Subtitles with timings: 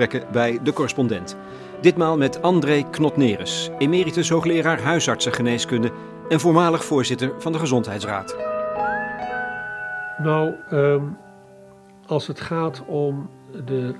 [0.00, 1.36] gesprekken bij De Correspondent.
[1.80, 5.92] Ditmaal met André Knotneres, emeritus hoogleraar huisartsengeneeskunde
[6.28, 8.36] en voormalig voorzitter van de Gezondheidsraad.
[10.18, 11.02] Nou, ehm,
[12.06, 13.30] als het gaat om
[13.66, 13.94] de,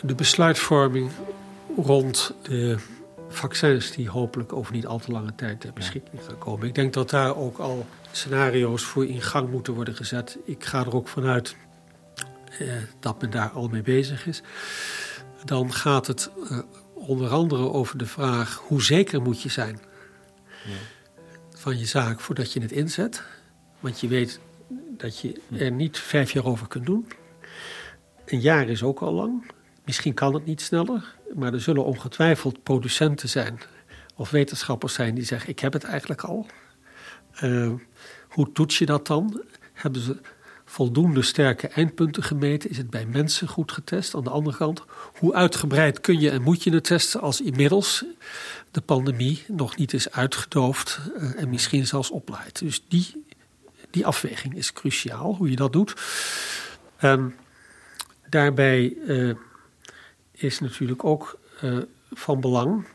[0.00, 1.10] de besluitvorming
[1.76, 2.76] rond de
[3.28, 6.66] vaccins die hopelijk over niet al te lange tijd ter beschikking gaan komen.
[6.66, 10.38] Ik denk dat daar ook al scenario's voor in gang moeten worden gezet.
[10.44, 11.56] Ik ga er ook vanuit
[13.00, 14.42] dat men daar al mee bezig is.
[15.44, 16.58] Dan gaat het eh,
[16.94, 19.80] onder andere over de vraag hoe zeker moet je zijn
[20.64, 20.72] ja.
[21.56, 23.22] van je zaak voordat je het inzet.
[23.80, 24.40] Want je weet
[24.96, 27.08] dat je er niet vijf jaar over kunt doen.
[28.26, 29.50] Een jaar is ook al lang.
[29.84, 33.60] Misschien kan het niet sneller, maar er zullen ongetwijfeld producenten zijn
[34.16, 36.46] of wetenschappers zijn die zeggen: Ik heb het eigenlijk al.
[37.42, 37.72] Uh,
[38.28, 39.42] hoe toets je dat dan?
[39.72, 40.20] Hebben ze
[40.70, 42.70] voldoende sterke eindpunten gemeten?
[42.70, 44.14] Is het bij mensen goed getest?
[44.14, 44.82] Aan de andere kant,
[45.18, 48.04] hoe uitgebreid kun je en moet je het testen als inmiddels
[48.70, 52.58] de pandemie nog niet is uitgedoofd uh, en misschien zelfs oplaait?
[52.58, 53.24] Dus die,
[53.90, 55.94] die afweging is cruciaal, hoe je dat doet.
[56.96, 57.34] En
[58.28, 58.94] daarbij.
[59.06, 59.34] Uh,
[60.42, 61.78] is natuurlijk ook uh,
[62.12, 62.86] van belang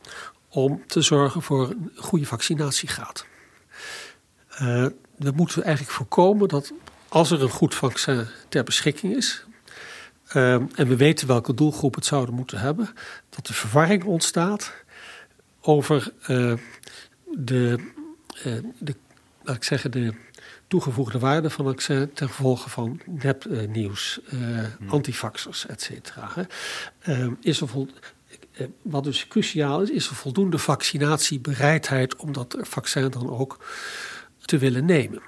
[0.50, 3.26] om te zorgen voor een goede vaccinatiegraad.
[4.52, 6.74] Uh, we moeten eigenlijk voorkomen dat
[7.16, 9.46] als er een goed vaccin ter beschikking is,
[10.34, 12.90] uh, en we weten welke doelgroep het zouden moeten hebben,
[13.30, 14.74] dat er verwarring ontstaat
[15.62, 16.14] over
[17.24, 17.92] de,
[18.80, 18.96] de,
[19.44, 20.14] laat ik zeggen, de
[20.68, 24.40] toegevoegde waarde van vaccin ten gevolge van nepnieuws, uh,
[24.78, 24.90] hmm.
[24.90, 26.32] antifaxers, et cetera.
[27.42, 27.70] Is er
[28.82, 33.66] wat dus cruciaal is, is er voldoende vaccinatiebereidheid om dat vaccin dan ook
[34.46, 35.22] te willen nemen.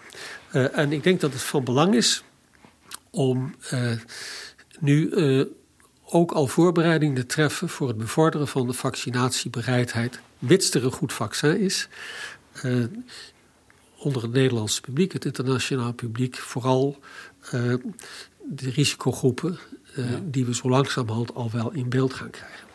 [0.53, 2.23] Uh, en ik denk dat het van belang is
[3.09, 3.91] om uh,
[4.79, 5.13] nu
[6.03, 11.13] ook al voorbereidingen te treffen voor het bevorderen van de vaccinatiebereidheid, mits er een goed
[11.13, 11.87] vaccin is
[13.97, 16.99] onder het Nederlandse publiek, het internationaal publiek, vooral
[18.49, 19.59] de risicogroepen
[19.95, 20.21] ja.
[20.23, 22.67] die we zo langzamerhand al wel in beeld gaan krijgen.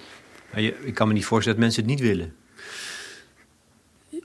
[0.54, 2.34] Je, ik kan me niet voorstellen dat mensen het niet willen.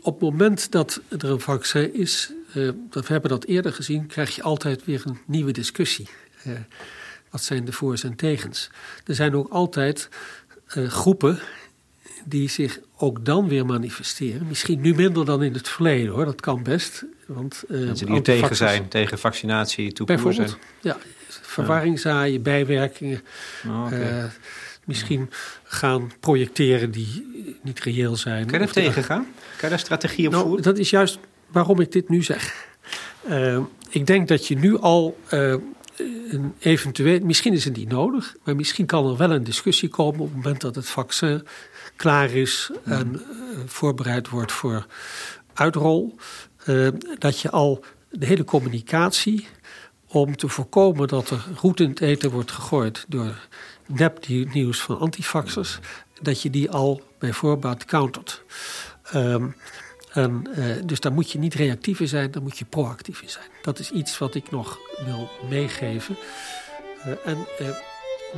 [0.01, 4.07] Op het moment dat er een vaccin is, uh, dat we hebben dat eerder gezien,
[4.07, 6.07] krijg je altijd weer een nieuwe discussie.
[7.29, 8.69] wat zijn de voor's en tegens?
[9.05, 10.09] Er zijn ook altijd
[10.67, 11.39] groepen
[12.25, 14.47] die zich ook dan weer manifesteren.
[14.47, 17.05] Misschien nu minder dan in het verleden hoor, dat kan best.
[17.25, 20.25] Want, Mensen die tegen zijn, tegen vaccinatie, toepassen.
[20.25, 20.97] Bijvoorbeeld, ja,
[21.27, 23.21] verwarring zaaien, bijwerkingen.
[23.67, 24.29] Oh, okay.
[24.85, 25.29] misschien
[25.63, 27.25] gaan projecteren die
[27.61, 28.45] niet reëel zijn.
[28.45, 29.23] Kan je daar tegen gaan?
[29.23, 30.63] Kan je daar strategie op nou, voeren?
[30.63, 32.67] Dat is juist waarom ik dit nu zeg.
[33.29, 33.59] Uh,
[33.89, 35.17] ik denk dat je nu al
[36.29, 40.19] een eventueel, misschien is het niet nodig, maar misschien kan er wel een discussie komen
[40.19, 41.47] op het moment dat het vaccin
[41.95, 44.85] klaar is en uh, voorbereid wordt voor
[45.53, 46.15] uitrol.
[46.65, 46.87] Uh,
[47.17, 49.47] dat je al de hele communicatie
[50.07, 53.47] om te voorkomen dat er roet in het eten wordt gegooid door
[53.85, 55.79] nepnieuws van antifaxers,
[56.21, 58.43] dat je die al bij voorbaat countert.
[59.15, 59.55] Um,
[60.17, 63.29] en, uh, dus daar moet je niet reactief in zijn, daar moet je proactief in
[63.29, 63.45] zijn.
[63.61, 66.17] Dat is iets wat ik nog wil meegeven.
[67.05, 67.67] Uh, en uh,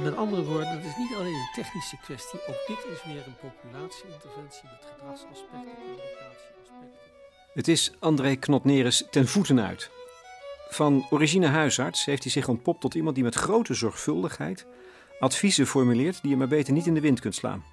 [0.04, 2.40] met andere woorden, het is niet alleen een technische kwestie.
[2.48, 6.74] Ook dit is weer een populatieinterventie met gedragsaspecten, communicatieaspecten.
[7.54, 9.90] Het is André Knotneres ten voeten uit.
[10.70, 14.66] Van origine huisarts heeft hij zich ontpopt tot iemand die met grote zorgvuldigheid
[15.20, 17.64] adviezen formuleert die je maar beter niet in de wind kunt slaan.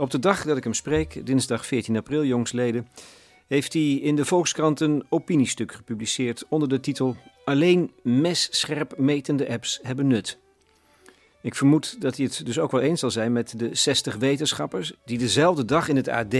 [0.00, 2.88] Op de dag dat ik hem spreek, dinsdag 14 april jongsleden,
[3.46, 9.78] heeft hij in de Volkskrant een opiniestuk gepubliceerd onder de titel Alleen messcherp metende apps
[9.82, 10.38] hebben nut.
[11.42, 14.92] Ik vermoed dat hij het dus ook wel eens zal zijn met de 60 wetenschappers
[15.04, 16.34] die dezelfde dag in het AD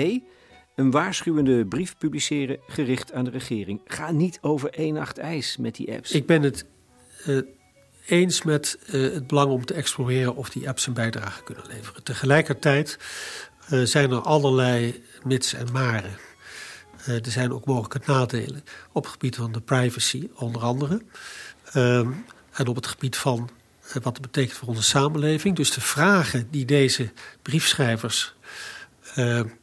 [0.74, 3.80] een waarschuwende brief publiceren gericht aan de regering.
[3.84, 6.12] Ga niet over één nacht ijs met die apps.
[6.12, 6.66] Ik ben het
[7.26, 7.40] uh,
[8.06, 12.02] eens met uh, het belang om te exploreren of die apps een bijdrage kunnen leveren.
[12.02, 12.98] Tegelijkertijd
[13.70, 16.19] zijn er allerlei mits en maren.
[17.05, 21.02] er zijn ook mogelijke nadelen op het gebied van de privacy, onder andere.
[21.72, 22.11] Ehm,
[22.52, 23.50] en op het gebied van
[23.93, 25.56] wat het betekent voor onze samenleving.
[25.56, 27.12] Dus de vragen die deze
[27.43, 28.34] briefschrijvers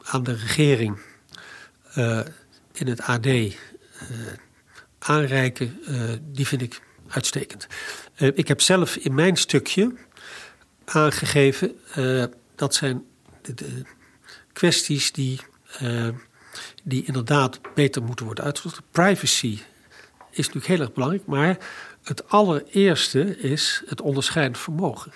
[0.03, 0.99] aan de regering
[2.73, 3.27] in het AD
[4.99, 5.79] aanreiken,
[6.31, 7.67] die vind ik uitstekend.
[8.15, 9.93] ik heb zelf in mijn stukje
[10.85, 11.75] aangegeven
[12.55, 13.03] dat zijn
[13.41, 13.83] de, de
[14.57, 15.39] kwesties die,
[16.83, 18.81] die inderdaad beter moeten worden uitgezocht.
[18.91, 19.59] Privacy
[20.31, 21.57] is natuurlijk heel erg belangrijk, maar
[22.03, 25.11] het allereerste is het onderscheidend vermogen.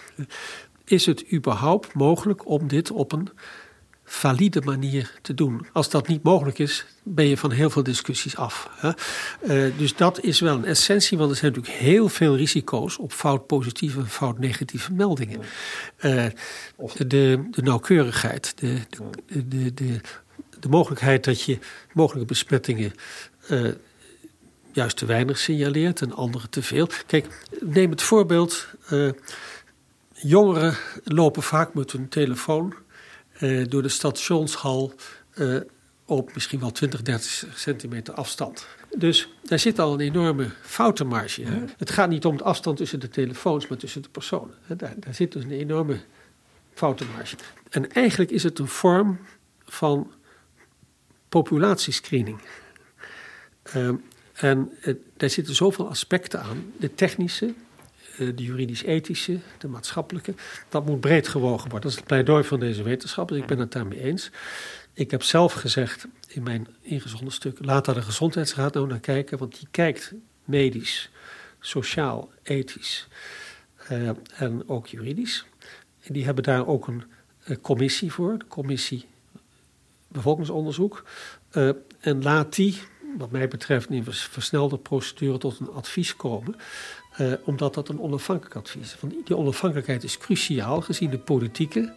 [0.85, 3.29] is het überhaupt mogelijk om dit op een
[4.11, 5.67] valide manier te doen.
[5.73, 8.69] Als dat niet mogelijk is, ben je van heel veel discussies af.
[8.71, 8.91] Hè?
[9.41, 13.11] Uh, dus dat is wel een essentie, want er zijn natuurlijk heel veel risico's op
[13.11, 15.39] fout positieve en fout negatieve meldingen.
[16.01, 16.25] Uh,
[16.97, 18.79] de, de nauwkeurigheid, de,
[19.27, 20.01] de, de, de,
[20.59, 21.59] de, mogelijkheid dat je
[21.93, 22.93] mogelijke besmettingen.
[23.51, 23.71] Uh,
[24.71, 26.87] juist te weinig signaleert en andere te veel.
[27.05, 28.67] Kijk, neem het voorbeeld.
[30.13, 32.73] jongeren lopen vaak met hun telefoon
[33.67, 34.93] door de stationshal
[35.35, 35.59] uh,
[36.05, 38.67] op misschien wel 20, 30 centimeter afstand.
[38.97, 41.43] Dus daar zit al een enorme foutenmarge.
[41.43, 41.63] Hè?
[41.77, 44.55] Het gaat niet om de afstand tussen de telefoons, maar tussen de personen.
[44.67, 45.99] Daar, daar zit dus een enorme
[46.73, 47.35] foutenmarge.
[47.69, 49.19] En eigenlijk is het een vorm
[49.65, 50.11] van
[51.29, 52.41] populatiescreening.
[53.75, 53.89] Uh,
[54.33, 54.71] en
[55.17, 56.73] daar zitten zoveel aspecten aan.
[56.77, 57.53] De technische, eh,
[58.25, 60.33] de juridisch-ethische, de maatschappelijke.
[60.69, 61.81] Dat moet breed gewogen worden.
[61.81, 63.39] Dat is het pleidooi van deze wetenschappers.
[63.39, 64.31] Ik ben het daarmee eens.
[64.93, 69.37] Ik heb zelf gezegd in mijn ingezonden stuk: laat daar de gezondheidsraad nou naar kijken,
[69.37, 70.13] want die kijkt
[70.45, 71.09] medisch,
[71.59, 73.07] sociaal, ethisch
[73.91, 75.45] uh, en ook juridisch.
[76.01, 77.03] En die hebben daar ook een,
[77.43, 79.05] een commissie voor, de commissie
[80.07, 81.03] bevolkingsonderzoek.
[81.99, 82.81] En laat die,
[83.17, 86.55] wat mij betreft, in versnelde procedure tot een advies komen.
[87.21, 88.97] Uh, omdat dat een onafhankelijk advies is.
[88.99, 91.93] Want die onafhankelijkheid is cruciaal gezien de politieke,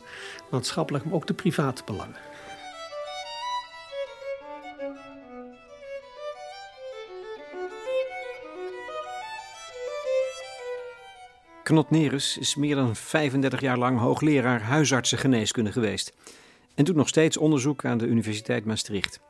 [0.50, 2.17] maatschappelijke, maar ook de private belangen.
[11.62, 16.12] Knot Neres is meer dan 35 jaar lang hoogleraar huisartsengeneeskunde geweest
[16.75, 19.21] en doet nog steeds onderzoek aan de Universiteit Maastricht.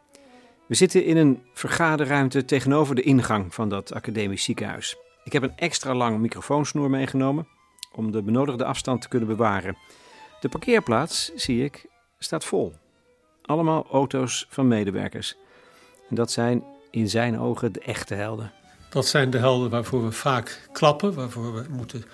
[0.67, 4.97] We zitten in een vergaderruimte tegenover de ingang van dat academisch ziekenhuis.
[5.25, 7.49] Ik heb een extra lang microfoonsnoer meegenomen
[7.93, 9.77] om de benodigde afstand te kunnen bewaren.
[10.41, 11.87] De parkeerplaats, zie ik,
[12.19, 12.75] staat vol.
[13.43, 15.37] Allemaal auto's van medewerkers.
[16.09, 18.53] En dat zijn in zijn ogen de echte helden.
[18.91, 22.05] Dat zijn de helden waarvoor we vaak klappen, waarvoor we moeten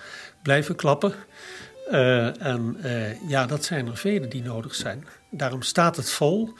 [0.43, 1.13] blijven klappen.
[1.91, 5.07] Uh, en uh, ja, dat zijn er vele die nodig zijn.
[5.29, 6.53] Daarom staat het vol,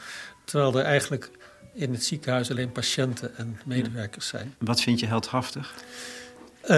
[0.46, 1.32] terwijl er eigenlijk
[1.74, 4.56] in het ziekenhuis alleen patiënten en medewerkers zijn.
[4.60, 5.74] Wat vind je heldhaftig?
[6.64, 6.70] Uh,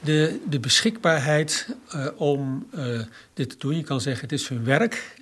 [0.00, 3.00] de, de beschikbaarheid uh, om uh,
[3.34, 3.76] dit te doen.
[3.76, 5.20] Je kan zeggen het is hun werk.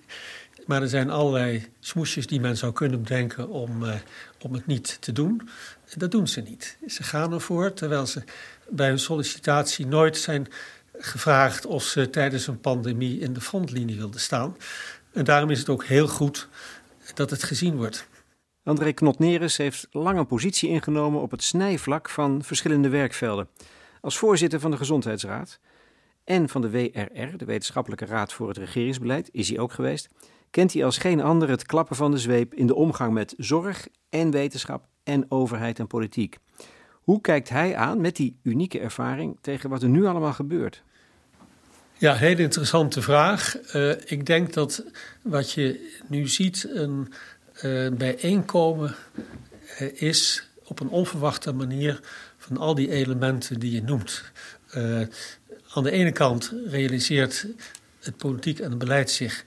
[0.66, 3.84] Maar er zijn allerlei smoesjes die men zou kunnen bedenken om,
[4.40, 5.48] om het niet te doen.
[5.96, 6.76] Dat doen ze niet.
[6.87, 8.22] Ze gaan ervoor, terwijl ze
[8.69, 10.48] bij hun sollicitatie nooit zijn
[10.98, 14.56] gevraagd of ze tijdens een pandemie in de frontlinie wilden staan.
[15.12, 16.48] En daarom is het ook heel goed
[17.14, 18.08] dat het gezien wordt.
[18.62, 23.48] André Knotneres heeft lang een positie ingenomen op het snijvlak van verschillende werkvelden.
[24.00, 25.58] Als voorzitter van de Gezondheidsraad
[26.25, 30.08] en van de WRR, de Wetenschappelijke Raad voor het Regeringsbeleid, is hij ook geweest,
[30.50, 33.88] kent hij als geen ander het klappen van de zweep in de omgang met zorg
[34.08, 36.38] en wetenschap en overheid en politiek.
[36.93, 40.82] Hoe kijkt hij aan met die unieke ervaring tegen wat er nu allemaal gebeurt?
[41.99, 43.56] Ja, hele interessante vraag.
[43.75, 44.85] Uh, ik denk dat
[45.23, 47.12] wat je nu ziet een
[47.62, 48.95] uh, bijeenkomen
[49.80, 52.00] uh, is op een onverwachte manier
[52.57, 54.25] al die elementen die je noemt.
[54.76, 55.00] Uh,
[55.75, 57.47] aan de ene kant realiseert
[58.00, 59.45] het politiek en het beleid zich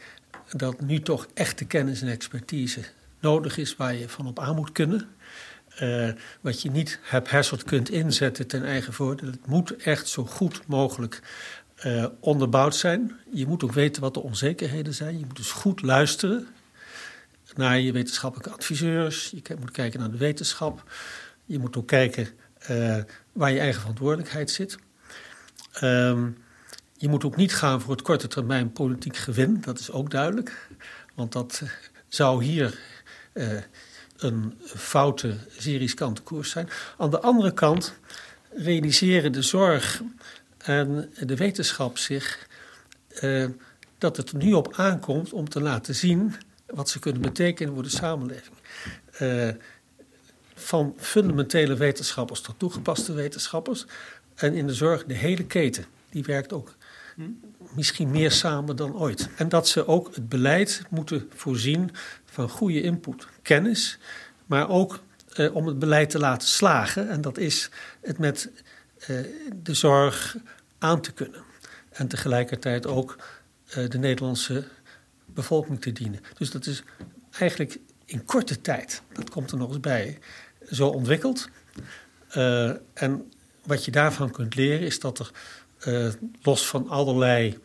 [0.51, 2.81] dat nu toch echte kennis en expertise
[3.19, 5.09] nodig is waar je van op aan moet kunnen.
[5.81, 6.09] Uh,
[6.41, 9.29] wat je niet hebt herseld kunt inzetten ten eigen voordeel.
[9.29, 11.21] Het moet echt zo goed mogelijk
[11.85, 13.11] uh, onderbouwd zijn.
[13.31, 15.19] Je moet ook weten wat de onzekerheden zijn.
[15.19, 16.47] Je moet dus goed luisteren
[17.55, 19.29] naar je wetenschappelijke adviseurs.
[19.29, 20.91] Je moet kijken naar de wetenschap.
[21.45, 22.27] Je moet ook kijken
[22.69, 22.97] uh,
[23.31, 24.77] waar je eigen verantwoordelijkheid zit.
[25.83, 26.37] Um,
[26.97, 30.67] je moet ook niet gaan voor het korte termijn politiek gewin, dat is ook duidelijk.
[31.15, 31.61] Want dat
[32.07, 32.79] zou hier
[33.33, 33.59] uh,
[34.17, 36.69] een foute, zeer riskante koers zijn.
[36.97, 37.93] Aan de andere kant
[38.55, 40.01] realiseren de zorg
[40.57, 42.47] en de wetenschap zich
[43.21, 43.49] uh,
[43.97, 47.83] dat het er nu op aankomt om te laten zien wat ze kunnen betekenen voor
[47.83, 48.55] de samenleving.
[50.55, 53.85] Van fundamentele wetenschappers tot toegepaste wetenschappers.
[54.35, 55.85] En in de zorg de hele keten.
[56.09, 56.75] Die werkt ook
[57.75, 59.29] misschien meer samen dan ooit.
[59.35, 61.91] En dat ze ook het beleid moeten voorzien
[62.25, 63.97] van goede input, kennis,
[64.45, 64.99] maar ook
[65.33, 67.09] eh, om het beleid te laten slagen.
[67.09, 67.69] En dat is
[68.01, 68.51] het met
[68.97, 69.17] eh,
[69.63, 70.37] de zorg
[70.77, 71.43] aan te kunnen.
[71.91, 73.17] En tegelijkertijd ook
[73.77, 74.67] uh, de Nederlandse
[75.25, 76.19] bevolking te dienen.
[76.37, 76.83] Dus dat is
[77.31, 80.19] eigenlijk in korte tijd, dat komt er nog eens bij,
[80.71, 81.49] zo ontwikkeld.
[82.37, 83.31] Uh, en
[83.65, 85.31] wat je daarvan kunt leren is dat er
[85.87, 87.57] uh, los van allerlei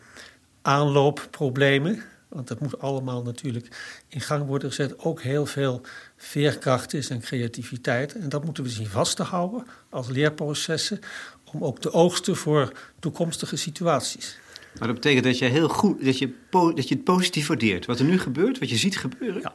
[0.62, 2.02] aanloopproblemen.
[2.28, 3.68] Want dat moet allemaal natuurlijk
[4.08, 4.98] in gang worden gezet.
[4.98, 5.80] Ook heel veel
[6.16, 8.14] veerkracht is en creativiteit.
[8.14, 11.00] En dat moeten we zien vast te houden als leerprocessen.
[11.44, 14.38] Om ook te oogsten voor toekomstige situaties.
[14.78, 17.86] Maar dat betekent dat je, heel goed, dat je, dat je het positief waardeert.
[17.86, 19.54] Wat er nu gebeurt, wat je ziet gebeuren, ja.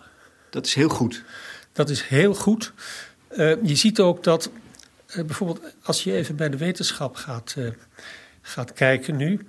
[0.49, 1.23] dat is heel goed.
[1.71, 2.73] Dat is heel goed.
[3.37, 4.51] Uh, je ziet ook dat
[5.15, 7.69] uh, bijvoorbeeld als je even bij de wetenschap gaat, uh,
[8.41, 9.47] gaat kijken nu.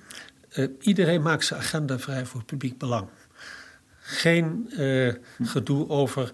[0.81, 3.09] iedereen maakt zijn agenda vrij voor het publiek belang.
[4.01, 4.71] Geen
[5.43, 6.33] gedoe over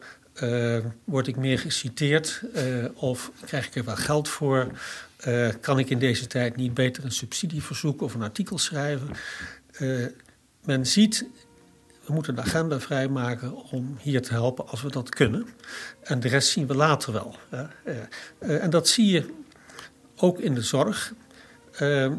[1.04, 2.42] word ik meer geciteerd
[2.94, 4.66] of krijg ik er wel geld voor
[5.60, 9.08] kan ik in deze tijd niet beter een subsidie verzoeken of een artikel schrijven?
[10.64, 11.24] Men ziet,
[12.10, 15.46] we moeten de agenda vrijmaken om hier te helpen als we dat kunnen.
[16.02, 17.36] En de rest zien we later wel.
[17.50, 19.34] Uh, en dat zie je
[20.16, 21.12] ook in de zorg.
[21.78, 22.14] er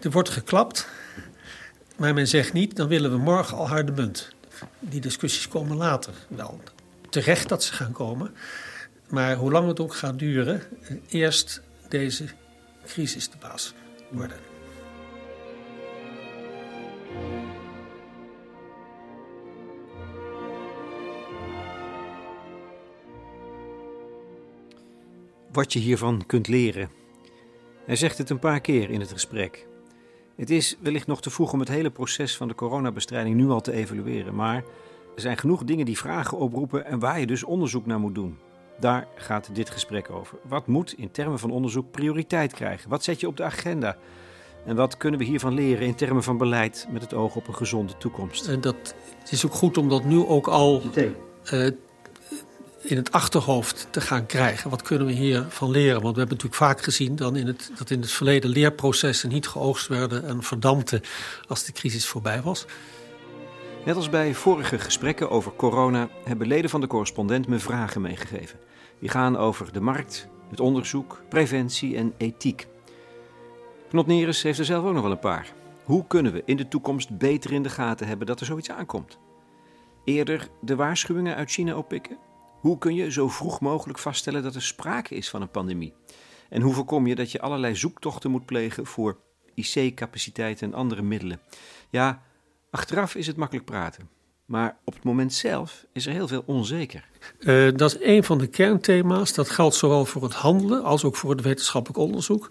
[0.00, 0.88] wordt geklapt,
[1.96, 4.34] maar men zegt niet, dan willen we morgen al harde munt.
[4.80, 6.60] Die discussies komen later wel.
[7.10, 8.34] Terecht dat ze gaan komen.
[9.08, 10.62] Maar hoe lang het ook gaat duren,
[11.08, 12.24] eerst deze
[12.86, 13.74] crisis de baas
[14.10, 14.45] worden.
[25.56, 26.90] Wat je hiervan kunt leren.
[27.86, 29.66] Hij zegt het een paar keer in het gesprek.
[30.36, 33.60] Het is wellicht nog te vroeg om het hele proces van de coronabestrijding nu al
[33.60, 34.56] te evalueren, maar
[35.14, 38.38] er zijn genoeg dingen die vragen oproepen en waar je dus onderzoek naar moet doen.
[38.80, 40.38] Daar gaat dit gesprek over.
[40.48, 42.90] Wat moet in termen van onderzoek prioriteit krijgen?
[42.90, 43.96] Wat zet je op de agenda?
[44.66, 47.54] En wat kunnen we hiervan leren in termen van beleid met het oog op een
[47.54, 48.48] gezonde toekomst?
[48.48, 50.82] En dat het is ook goed om dat nu ook al
[51.52, 51.70] uh,
[52.80, 54.70] in het achterhoofd te gaan krijgen.
[54.70, 56.02] Wat kunnen we hiervan leren?
[56.02, 59.48] Want we hebben natuurlijk vaak gezien dan in het, dat in het verleden leerprocessen niet
[59.48, 61.00] geoogst werden en verdampten
[61.48, 62.66] als de crisis voorbij was.
[63.84, 68.58] Net als bij vorige gesprekken over corona hebben leden van de correspondent me vragen meegegeven.
[68.98, 72.66] Die gaan over de markt, het onderzoek, preventie en ethiek.
[73.88, 75.52] Knot Neres heeft er zelf ook nog wel een paar.
[75.84, 79.18] Hoe kunnen we in de toekomst beter in de gaten hebben dat er zoiets aankomt?
[80.04, 82.18] Eerder de waarschuwingen uit China oppikken?
[82.60, 85.94] Hoe kun je zo vroeg mogelijk vaststellen dat er sprake is van een pandemie?
[86.48, 89.18] En hoe voorkom je dat je allerlei zoektochten moet plegen voor
[89.54, 91.40] IC-capaciteiten en andere middelen?
[91.90, 92.22] Ja,
[92.76, 94.08] Achteraf is het makkelijk praten.
[94.44, 97.08] Maar op het moment zelf is er heel veel onzeker.
[97.40, 99.34] Uh, dat is een van de kernthema's.
[99.34, 102.50] Dat geldt zowel voor het handelen als ook voor het wetenschappelijk onderzoek.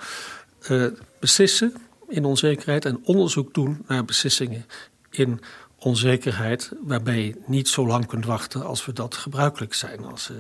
[0.69, 0.87] Uh,
[1.19, 1.73] beslissen
[2.07, 4.65] in onzekerheid en onderzoek doen naar beslissingen
[5.09, 5.39] in
[5.85, 10.35] onzekerheid, waarbij je niet zo lang kunt wachten als we dat gebruikelijk zijn, als we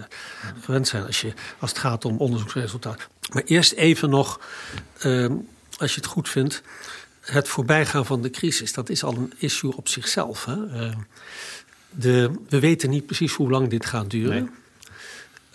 [0.61, 3.07] gewend zijn als, je, als het gaat om onderzoeksresultaten.
[3.33, 4.39] Maar eerst even nog,
[5.03, 5.31] uh,
[5.77, 6.61] als je het goed vindt,
[7.21, 10.45] het voorbijgaan van de crisis, dat is al een issue op zichzelf.
[10.45, 10.55] Hè?
[10.55, 10.95] Uh,
[11.89, 14.49] de, we weten niet precies hoe lang dit gaat duren.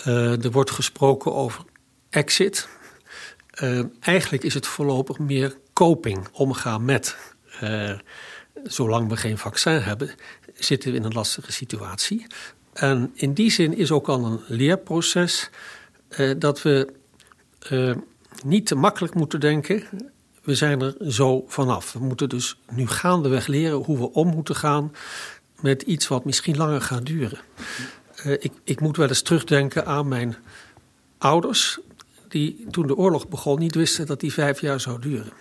[0.06, 1.64] Uh, er wordt gesproken over
[2.10, 2.68] exit.
[3.62, 7.16] Uh, eigenlijk is het voorlopig meer coping, omgaan met.
[8.64, 10.10] Zolang we geen vaccin hebben,
[10.54, 12.26] zitten we in een lastige situatie.
[12.72, 15.50] En in die zin is ook al een leerproces
[16.38, 16.92] dat we
[18.44, 19.84] niet te makkelijk moeten denken
[20.42, 21.92] we zijn er zo vanaf.
[21.92, 24.92] We moeten dus nu gaandeweg leren hoe we om moeten gaan
[25.60, 27.38] met iets wat misschien langer gaat duren.
[28.26, 30.36] Uh, ik, ik moet wel eens terugdenken aan mijn
[31.18, 31.78] ouders,
[32.28, 35.32] die toen de oorlog begon niet wisten dat die vijf jaar zou duren.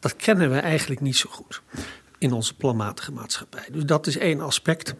[0.00, 1.62] Dat kennen we eigenlijk niet zo goed
[2.18, 3.68] in onze planmatige maatschappij.
[3.72, 4.94] Dus dat is één aspect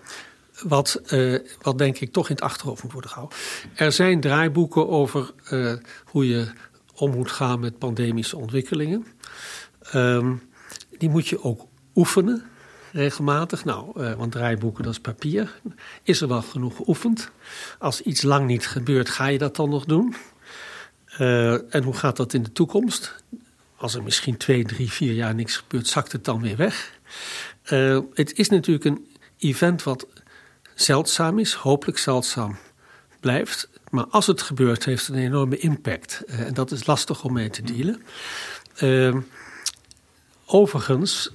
[0.62, 3.38] wat, uh, wat denk ik toch in het achterhoofd moet worden gehouden.
[3.74, 5.72] Er zijn draaiboeken over uh,
[6.04, 6.50] hoe je
[6.94, 9.06] om moet gaan met pandemische ontwikkelingen.
[9.94, 10.42] Um,
[10.98, 12.44] die moet je ook oefenen,
[12.92, 13.64] regelmatig.
[13.64, 15.60] Nou, uh, want draaiboeken, dat is papier.
[16.02, 17.30] Is er wel genoeg geoefend?
[17.78, 20.14] Als iets lang niet gebeurt, ga je dat dan nog doen?
[21.70, 23.24] En hoe gaat dat in de toekomst?
[23.76, 26.97] Als er misschien twee, drie, vier jaar niks gebeurt, zakt het dan weer weg.
[27.72, 29.06] Uh, het is natuurlijk een
[29.38, 30.06] event wat
[30.74, 32.56] zeldzaam is, hopelijk zeldzaam
[33.20, 33.68] blijft.
[33.90, 36.22] Maar als het gebeurt, heeft het een enorme impact.
[36.26, 38.02] Uh, en dat is lastig om mee te dealen.
[38.82, 39.16] Uh,
[40.46, 41.30] overigens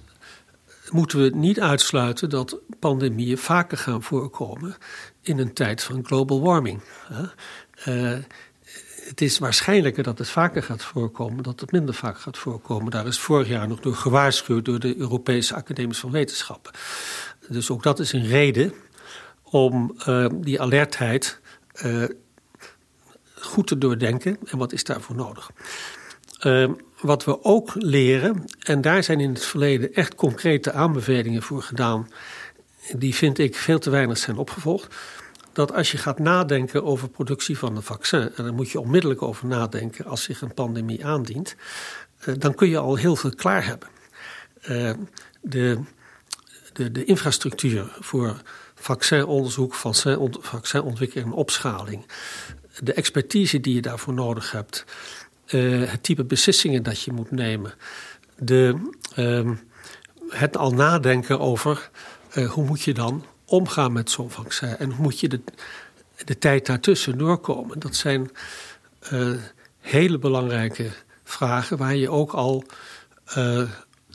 [0.89, 4.75] moeten we niet uitsluiten dat pandemieën vaker gaan voorkomen
[5.21, 6.81] in een tijd van global warming.
[7.87, 8.17] Uh,
[9.05, 12.91] het is waarschijnlijker dat het vaker gaat voorkomen, dat het minder vaak gaat voorkomen.
[12.91, 16.71] Daar is vorig jaar nog door gewaarschuwd door de Europese Academie van Wetenschappen.
[17.49, 18.73] Dus ook dat is een reden
[19.43, 21.39] om uh, die alertheid
[21.85, 22.03] uh,
[23.35, 25.49] goed te doordenken en wat is daarvoor nodig.
[26.41, 26.69] Uh,
[27.01, 32.09] wat we ook leren, en daar zijn in het verleden echt concrete aanbevelingen voor gedaan,
[32.95, 34.95] die vind ik veel te weinig zijn opgevolgd.
[35.53, 39.21] Dat als je gaat nadenken over productie van een vaccin, en daar moet je onmiddellijk
[39.21, 41.55] over nadenken als zich een pandemie aandient,
[42.19, 43.87] eh, dan kun je al heel veel klaar hebben.
[44.69, 44.91] Uh,
[45.41, 45.79] de,
[46.73, 48.41] de, de infrastructuur voor
[48.75, 49.73] vaccinonderzoek,
[50.39, 52.05] vaccinontwikkeling en opschaling,
[52.79, 54.85] de expertise die je daarvoor nodig hebt,
[55.47, 57.73] uh, het type beslissingen dat je moet nemen,
[58.37, 59.51] de, uh,
[60.29, 61.89] het al nadenken over
[62.47, 65.41] hoe moet je dan omgaan met zo'n vaccin en hoe moet je de,
[66.25, 67.79] de tijd daartussen doorkomen.
[67.79, 68.31] Dat zijn
[69.79, 70.91] hele belangrijke
[71.23, 72.63] vragen waar je ook al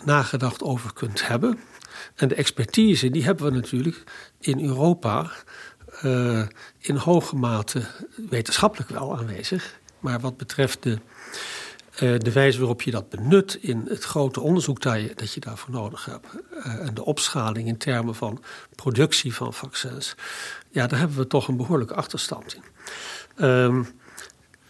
[0.05, 1.59] nagedacht over kunt hebben.
[2.15, 4.05] En de expertise, die hebben we natuurlijk
[4.41, 5.31] in Europa
[6.03, 6.47] uh,
[6.79, 7.87] in hoge mate
[8.31, 9.79] wetenschappelijk wel aanwezig.
[10.01, 10.99] Maar wat betreft de,
[11.99, 15.75] de wijze waarop je dat benut in het grote onderzoek dat je, dat je daarvoor
[15.75, 16.27] nodig hebt.
[16.57, 18.43] Uh, en de opschaling in termen van
[18.75, 20.15] productie van vaccins.
[20.71, 22.63] Ja, daar hebben we toch een behoorlijke achterstand in.
[23.47, 23.89] Um,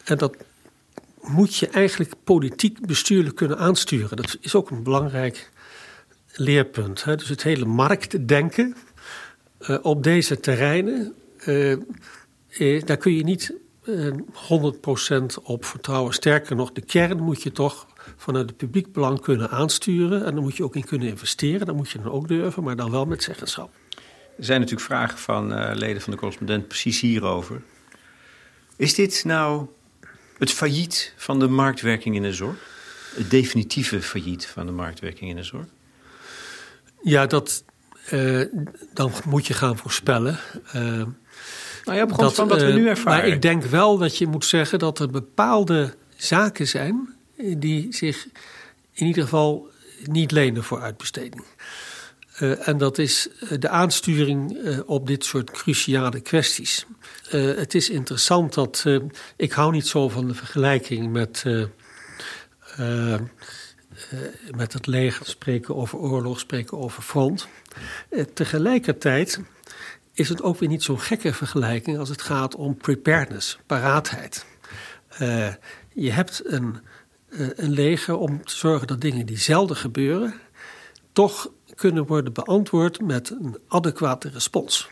[0.04, 0.36] en dat
[1.20, 4.16] moet je eigenlijk politiek bestuurlijk kunnen aansturen.
[4.16, 5.50] Dat is ook een belangrijk
[6.32, 7.04] leerpunt.
[7.04, 7.16] Hè?
[7.16, 8.76] Dus het hele marktdenken
[9.60, 11.14] uh, op deze terreinen,
[12.84, 13.52] daar kun je niet
[13.88, 16.14] 100% op vertrouwen.
[16.14, 20.24] Sterker nog, de kern moet je toch vanuit het publiek belang kunnen aansturen.
[20.24, 21.66] En dan moet je ook in kunnen investeren.
[21.66, 23.70] Dat moet je dan ook durven, maar dan wel met zeggenschap.
[24.36, 27.62] Er zijn natuurlijk vragen van leden van de correspondent precies hierover.
[28.76, 29.66] Is dit nou
[30.38, 32.56] het failliet van de marktwerking in de zorg?
[33.14, 35.66] Het definitieve failliet van de marktwerking in de zorg?
[37.02, 37.64] Ja, dat,
[38.12, 38.44] uh,
[38.94, 40.38] dan moet je gaan voorspellen.
[40.76, 41.02] Uh,
[41.88, 43.20] nou ja, op grond van wat we nu eh, ervaren.
[43.20, 47.14] Maar ik denk wel dat je moet zeggen dat er bepaalde zaken zijn
[47.56, 48.26] die zich
[48.92, 49.68] in ieder geval
[50.04, 51.44] niet lenen voor uitbesteding.
[52.40, 56.86] Uh, en dat is de aansturing uh, op dit soort cruciale kwesties.
[57.32, 58.84] Uh, het is interessant dat
[59.36, 61.44] ik hou niet zo van de vergelijking met
[64.56, 67.48] met het leger spreken over oorlog, spreken over front.
[68.34, 69.40] Tegelijkertijd
[70.18, 74.46] is het ook weer niet zo'n gekke vergelijking als het gaat om preparedness, paraatheid.
[75.20, 75.54] Uh,
[75.94, 76.76] je hebt een,
[77.56, 80.34] een leger om te zorgen dat dingen die zelden gebeuren,
[81.12, 84.88] toch kunnen worden beantwoord met een adequate respons.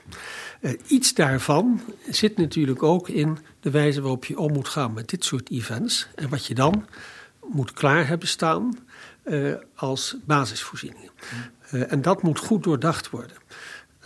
[0.61, 5.09] Uh, iets daarvan zit natuurlijk ook in de wijze waarop je om moet gaan met
[5.09, 6.09] dit soort events.
[6.15, 6.87] En wat je dan
[7.53, 8.79] moet klaar hebben staan
[9.75, 11.11] als basisvoorzieningen.
[11.71, 13.37] En dat moet goed doordacht worden.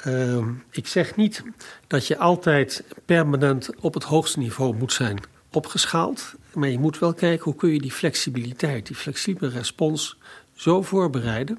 [0.06, 1.42] Uh, ik zeg niet
[1.86, 5.20] dat je altijd permanent op het hoogste niveau moet zijn
[5.52, 6.34] opgeschaald.
[6.54, 10.18] Maar je moet wel kijken hoe kun je die flexibiliteit, die flexibele respons
[10.54, 11.58] zo voorbereiden.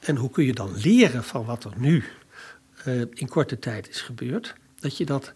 [0.00, 2.04] En hoe kun je dan leren van wat er nu
[2.86, 4.54] uh, in korte tijd is gebeurd.
[4.80, 5.32] Dat je dat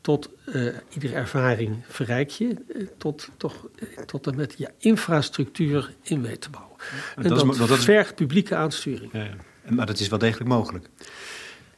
[0.00, 3.66] tot uh, iedere ervaring verrijk je, uh, tot, toch,
[4.06, 6.76] tot en met ja, infrastructuur in weet te bouwen.
[7.16, 9.12] en dat, dat, dat vergt publieke aansturing.
[9.12, 9.36] Ja, ja.
[9.68, 10.86] Maar dat is wel degelijk mogelijk.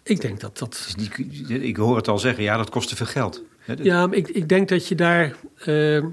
[0.02, 0.94] Ik denk dat dat.
[0.96, 1.08] Dus
[1.48, 3.42] ik hoor het al zeggen, ja, dat kost te veel geld.
[3.82, 6.06] Ja, maar ik, ik denk dat je daar ehm,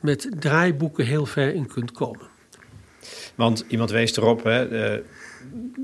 [0.00, 2.26] met draaiboeken heel ver in kunt komen.
[3.34, 4.96] Want iemand wees erop, hè,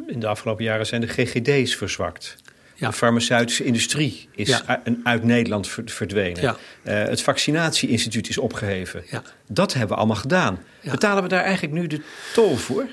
[0.07, 2.37] in de afgelopen jaren zijn de GGD's verzwakt.
[2.75, 2.89] Ja.
[2.89, 4.83] De farmaceutische industrie is ja.
[5.05, 6.43] uit Nederland verdwenen.
[6.43, 6.57] Ja.
[6.85, 9.05] Uh, het vaccinatieinstituut is opgeheven.
[9.47, 10.59] Dat hebben we allemaal gedaan.
[10.91, 12.01] Betalen we daar eigenlijk nu de
[12.35, 12.87] tol voor?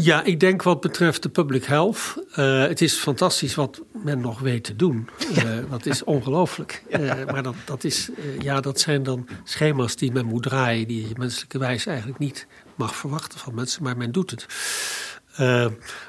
[0.00, 2.14] Ja, ik denk wat betreft de public health.
[2.36, 5.08] Uh, het is fantastisch wat men nog weet te doen.
[5.36, 6.82] Uh, dat is ongelooflijk.
[7.32, 11.14] maar dat, dat, is, ja, dat zijn dan schema's die men moet draaien, die je
[11.16, 14.46] menselijke wijze eigenlijk niet mag verwachten van mensen, maar men doet het.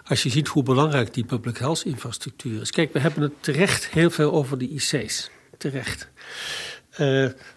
[0.04, 2.72] Als je ziet hoe belangrijk die public health infrastructuur is.
[2.72, 5.30] Kijk, we hebben het terecht heel veel over de IC's.
[5.58, 6.10] Terecht.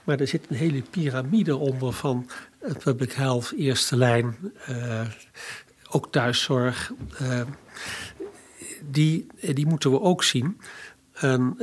[0.05, 2.31] Maar er zit een hele piramide onder van
[2.79, 4.37] public health, eerste lijn,
[4.69, 5.01] uh,
[5.95, 6.93] ook thuiszorg.
[8.91, 10.61] die, die moeten we ook zien.
[11.13, 11.57] En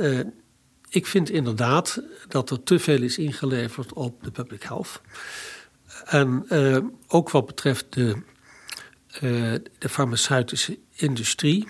[0.88, 5.00] ik vind inderdaad dat er te veel is ingeleverd op de public health.
[6.04, 6.46] En
[7.06, 8.22] ook wat betreft de
[9.78, 11.68] de farmaceutische industrie.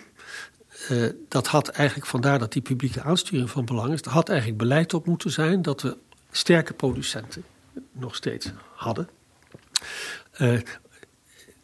[1.29, 4.01] Dat had eigenlijk vandaar dat die publieke aansturing van belang is.
[4.01, 5.97] Er had eigenlijk beleid op moeten zijn dat we
[6.31, 7.45] sterke producenten
[7.93, 9.09] nog steeds hadden.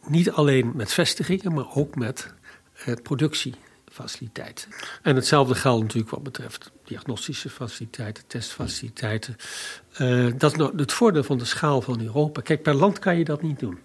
[0.09, 2.33] Niet alleen met vestigingen, maar ook met
[3.03, 3.53] productie
[3.91, 4.69] faciliteiten.
[5.01, 9.35] En hetzelfde geldt natuurlijk wat betreft diagnostische faciliteiten, testfaciliteiten.
[10.01, 12.41] Uh, dat is nou het voordeel van de schaal van Europa.
[12.41, 13.79] Kijk, per land kan je dat niet doen.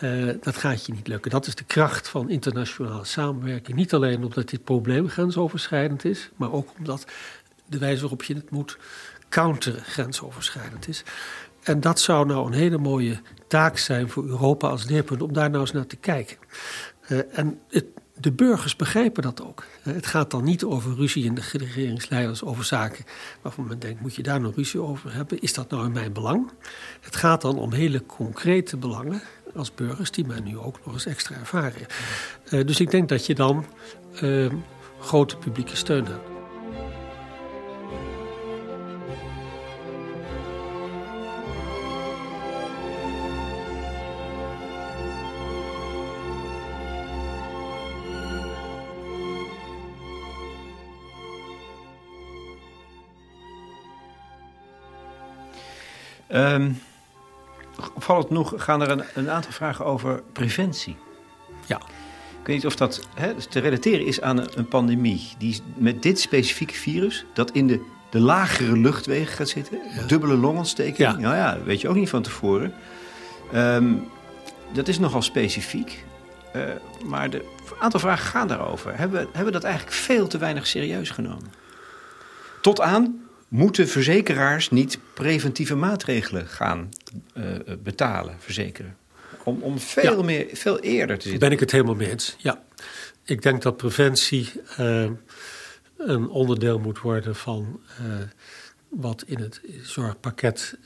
[0.00, 1.30] Uh, dat gaat je niet lukken.
[1.30, 3.76] Dat is de kracht van internationale samenwerking.
[3.76, 7.06] Niet alleen omdat dit probleem grensoverschrijdend is, maar ook omdat
[7.66, 8.78] de wijze waarop je het moet
[9.28, 11.02] counteren grensoverschrijdend is.
[11.62, 15.50] En dat zou nou een hele mooie taak zijn voor Europa als leerpunt om daar
[15.50, 16.36] nou eens naar te kijken.
[17.08, 17.60] Uh, en
[18.22, 19.64] de burgers begrijpen dat ook.
[19.82, 23.04] Het gaat dan niet over ruzie in de regeringsleiders over zaken
[23.42, 25.40] waarvan men denkt: moet je daar nog ruzie over hebben?
[25.40, 26.50] Is dat nou in mijn belang?
[27.00, 29.22] Het gaat dan om hele concrete belangen
[29.54, 31.86] als burgers die men nu ook nog eens extra ervaren.
[32.50, 33.64] Uh, dus ik denk dat je dan
[35.00, 36.31] grote publieke steun hebt.
[56.34, 56.80] Um,
[57.94, 60.96] opvallend genoeg gaan er een, een, aantal vragen over preventie.
[61.66, 61.76] Ja.
[62.40, 65.28] Ik weet niet of dat hè, te relateren is aan een, een, pandemie.
[65.38, 69.78] Die met dit specifieke virus, dat in de, de lagere luchtwegen gaat zitten.
[70.06, 70.96] Dubbele longontsteking.
[70.96, 71.16] Ja.
[71.16, 72.74] Nou ja, dat weet je ook niet van tevoren.
[73.54, 74.08] Um,
[74.72, 76.04] dat is nogal specifiek.
[76.56, 76.62] Uh,
[77.04, 77.42] maar een
[77.78, 78.98] aantal vragen gaan daarover.
[78.98, 81.52] Hebben, hebben we dat eigenlijk veel te weinig serieus genomen?
[82.60, 83.20] Tot aan
[83.52, 86.88] moeten verzekeraars niet preventieve maatregelen gaan
[87.34, 87.44] uh,
[87.82, 88.96] betalen, verzekeren?
[89.44, 90.22] Om, om veel, ja.
[90.24, 91.40] meer, veel eerder te zitten.
[91.40, 92.62] Ben ik het helemaal mee eens, ja.
[93.24, 95.10] Ik denk dat preventie uh,
[95.96, 97.80] een onderdeel moet worden van
[98.88, 100.78] wat in het zorgpakket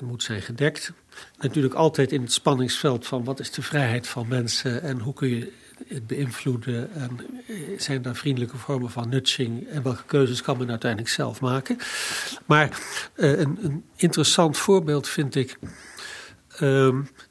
[0.00, 0.92] moet zijn gedekt.
[1.38, 5.28] Natuurlijk altijd in het spanningsveld van wat is de vrijheid van mensen en hoe kun
[5.28, 5.52] je
[5.88, 6.92] het beïnvloeden?
[6.92, 9.68] En eh, zijn daar vriendelijke vormen van nudging?
[9.68, 11.78] En welke keuzes kan men uiteindelijk zelf maken?
[12.46, 12.80] Maar
[13.16, 15.58] uh, een, interessant voorbeeld vind ik
[16.54, 16.58] uh,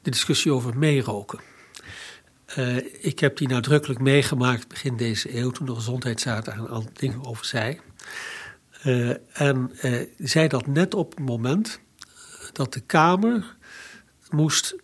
[0.02, 1.38] de discussie over meeroken.
[2.58, 6.92] Uh, ik heb die nadrukkelijk meegemaakt begin deze eeuw, toen de gezondheidsraad daar een aantal
[6.92, 7.80] dingen over zei.
[9.32, 9.70] en
[10.18, 11.80] zei dat net op het moment
[12.52, 13.56] dat de Kamer
[14.30, 14.76] moest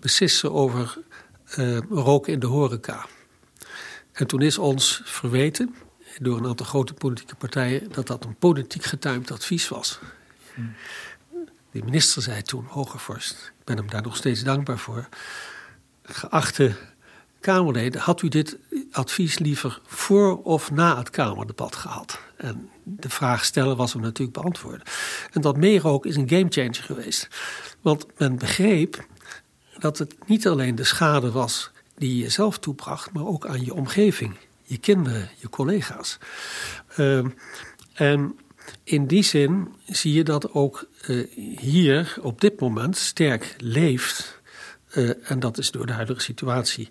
[0.00, 0.98] beslissen over
[1.58, 3.06] uh, roken in de horeca.
[4.12, 5.74] En toen is ons verweten
[6.18, 9.98] door een aantal grote politieke partijen dat dat een politiek getuimd advies was.
[11.70, 15.08] De minister zei toen, Hogervorst, ik ben hem daar nog steeds dankbaar voor.
[16.02, 16.76] Geachte
[17.40, 18.58] Kamerleden, had u dit
[18.90, 22.20] advies liever voor of na het Kamerdebat gehad?
[22.36, 24.82] En de vraag stellen was hem natuurlijk beantwoorden.
[25.30, 27.28] En dat meeroken is een gamechanger geweest.
[27.80, 29.06] Want men begreep
[29.82, 33.74] dat het niet alleen de schade was die je zelf toebracht, maar ook aan je
[33.74, 36.18] omgeving, je kinderen, je collega's.
[36.96, 37.26] Uh,
[37.92, 38.38] en
[38.84, 41.26] in die zin zie je dat ook uh,
[41.58, 44.40] hier op dit moment sterk leeft.
[44.94, 46.90] Uh, en dat is door de huidige situatie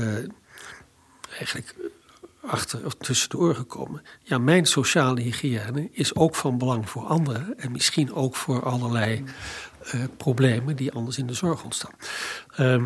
[0.00, 0.16] uh,
[1.30, 1.74] eigenlijk
[2.40, 4.02] achter of tussen de oren gekomen.
[4.22, 9.24] Ja, mijn sociale hygiëne is ook van belang voor anderen en misschien ook voor allerlei
[9.94, 11.94] uh, problemen die anders in de zorg ontstaan.
[12.58, 12.84] Uh,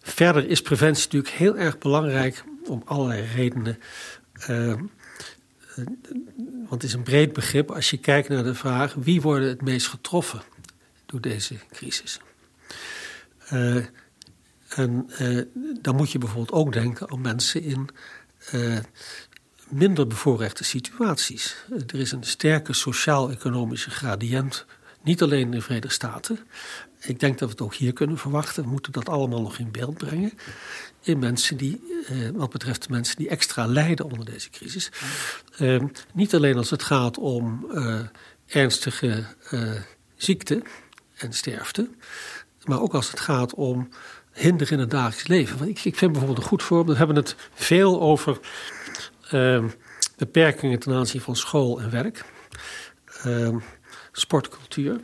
[0.00, 3.78] verder is preventie natuurlijk heel erg belangrijk om allerlei redenen.
[4.50, 4.74] Uh,
[6.68, 9.62] want het is een breed begrip als je kijkt naar de vraag wie worden het
[9.62, 10.42] meest getroffen
[11.06, 12.20] door deze crisis.
[13.52, 13.84] Uh,
[14.68, 15.10] en
[15.80, 17.88] dan moet je bijvoorbeeld ook denken aan mensen in
[19.68, 21.56] minder bevoorrechte situaties.
[21.86, 24.66] Er is een sterke sociaal-economische gradient
[25.08, 26.38] niet alleen in de Verenigde Staten.
[27.00, 28.62] Ik denk dat we het ook hier kunnen verwachten.
[28.62, 30.32] We moeten dat allemaal nog in beeld brengen.
[31.02, 34.90] In mensen die, eh, wat betreft mensen die extra lijden onder deze crisis.
[35.58, 38.00] Eh, niet alleen als het gaat om uh,
[38.46, 39.72] ernstige eh,
[40.16, 40.62] ziekte
[41.16, 41.88] en sterfte.
[42.64, 43.88] Maar ook als het gaat om
[44.32, 45.68] hinder in het dagelijks leven.
[45.68, 46.98] Ik, ik vind bijvoorbeeld een goed voorbeeld.
[46.98, 48.38] We hebben het veel over
[50.16, 52.24] beperkingen ten aanzien van school en werk
[54.20, 55.00] sportcultuur.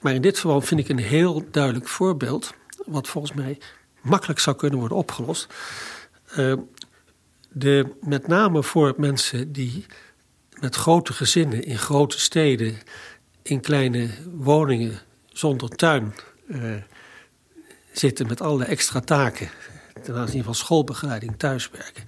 [0.00, 2.54] Maar in dit geval vind ik een heel duidelijk voorbeeld,
[2.86, 3.58] wat volgens mij
[4.00, 5.54] makkelijk zou kunnen worden opgelost.
[6.38, 6.54] Uh,
[7.48, 9.86] de, met name voor mensen die
[10.60, 12.78] met grote gezinnen in grote steden,
[13.42, 15.00] in kleine woningen
[15.32, 16.14] zonder tuin
[16.46, 16.74] uh,
[17.92, 19.50] zitten met alle extra taken
[20.02, 22.04] ten aanzien van schoolbegeleiding, thuiswerken.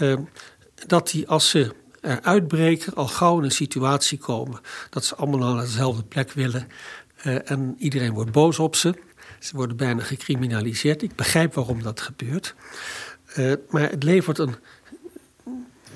[0.00, 0.16] Uh,
[0.86, 5.64] dat die als ze uitbreken, al gauw in een situatie komen dat ze allemaal naar
[5.64, 6.68] dezelfde plek willen.
[7.26, 8.94] Uh, en iedereen wordt boos op ze.
[9.38, 11.02] Ze worden bijna gecriminaliseerd.
[11.02, 12.54] Ik begrijp waarom dat gebeurt.
[13.36, 14.54] Uh, maar het levert een,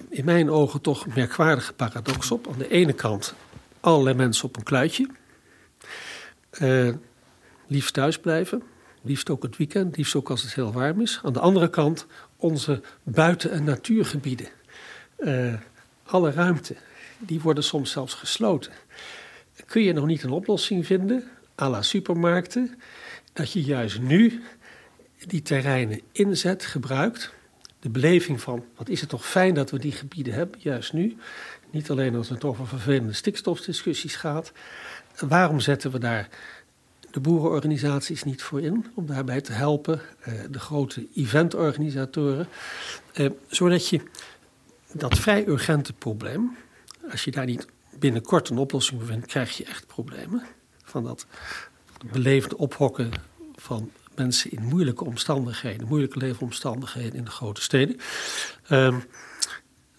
[0.09, 2.49] in mijn ogen toch merkwaardige paradox op.
[2.49, 3.35] Aan de ene kant
[3.81, 5.09] allerlei mensen op een kluitje.
[6.61, 6.95] Uh,
[7.67, 8.63] liefst thuis blijven.
[9.03, 11.21] Liefst ook het weekend, liefst ook als het heel warm is.
[11.23, 14.49] Aan de andere kant onze buiten- en natuurgebieden.
[16.09, 16.77] Alle ruimte,
[17.19, 18.73] die worden soms zelfs gesloten.
[19.67, 21.25] Kun je nog niet een oplossing vinden,
[21.61, 22.79] à la supermarkten,
[23.33, 24.43] dat je juist nu
[25.27, 27.33] die terreinen inzet, gebruikt.
[27.81, 31.17] De beleving van, wat is het toch fijn dat we die gebieden hebben, juist nu.
[31.71, 34.53] Niet alleen als het over vervelende stikstofdiscussies gaat.
[35.19, 36.29] Waarom zetten we daar
[37.11, 42.49] de boerenorganisaties niet voor in om daarbij te helpen, eh, de grote eventorganisatoren,
[43.13, 44.01] eh, zodat je
[44.93, 46.57] dat vrij urgente probleem,
[47.11, 47.67] als je daar niet
[47.99, 50.43] binnenkort een oplossing voor vindt, krijg je echt problemen.
[50.85, 51.27] Van dat
[52.13, 53.11] beleefde ophokken
[53.55, 57.97] van mensen in moeilijke omstandigheden, moeilijke leefomstandigheden in de grote steden.
[58.71, 58.97] Uh,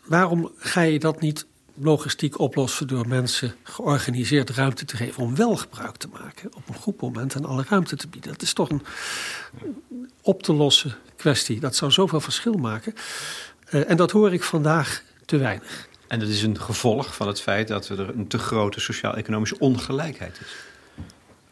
[0.06, 5.56] waarom ga je dat niet logistiek oplossen door mensen georganiseerd ruimte te geven om wel
[5.56, 8.32] gebruik te maken op een goed moment en alle ruimte te bieden?
[8.32, 8.84] Dat is toch een
[10.22, 11.60] op te lossen kwestie.
[11.60, 12.94] Dat zou zoveel verschil maken.
[13.72, 15.88] Uh, en dat hoor ik vandaag te weinig.
[16.08, 20.40] En dat is een gevolg van het feit dat er een te grote sociaal-economische ongelijkheid
[20.42, 20.56] is.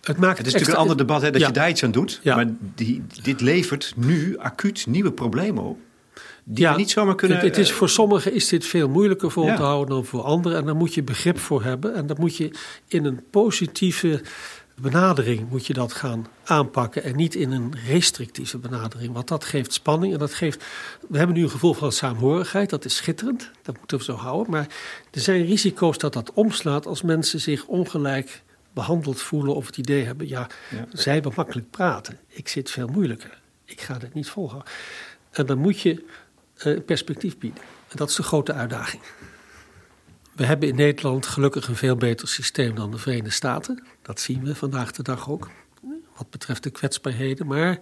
[0.02, 2.20] Het, maakt het is natuurlijk een ander debat hè, dat je daar iets aan doet.
[2.24, 2.36] Ja.
[2.36, 5.80] Maar die, dit levert nu acuut nieuwe problemen op.
[6.44, 7.38] Die ja, niet zomaar kunnen.
[7.38, 10.58] Het, het, is, voor sommigen is dit veel moeilijker vol te houden dan voor anderen.
[10.58, 11.96] En daar moet je begrip voor hebben.
[11.96, 12.52] En dat moet je
[12.88, 14.22] in een positieve
[14.82, 17.04] benadering moet je dat gaan aanpakken.
[17.04, 19.14] En niet in een restrictieve benadering.
[19.14, 20.14] Want dat geeft spanning.
[20.14, 20.64] En dat geeft.
[21.08, 22.70] We hebben nu een gevoel van saamhorigheid.
[22.70, 23.52] Dat is schitterend.
[23.62, 24.52] Dat moeten we zo houden.
[24.52, 24.68] Maar
[25.12, 30.04] er zijn risico's dat dat omslaat als mensen zich ongelijk behandeld voelen of het idee
[30.04, 30.48] hebben, ja,
[30.92, 32.20] zij hebben makkelijk praten.
[32.28, 33.40] Ik zit veel moeilijker.
[33.66, 34.64] Ik ga dit niet volgen.
[35.32, 36.04] En dan moet je
[36.66, 37.62] uh, perspectief bieden.
[37.62, 39.02] En dat is de grote uitdaging.
[40.38, 43.84] We hebben in Nederland gelukkig een veel beter systeem dan de Verenigde Staten.
[44.02, 45.50] Dat zien we vandaag de dag ook,
[46.16, 47.48] wat betreft de kwetsbaarheden.
[47.48, 47.80] Maar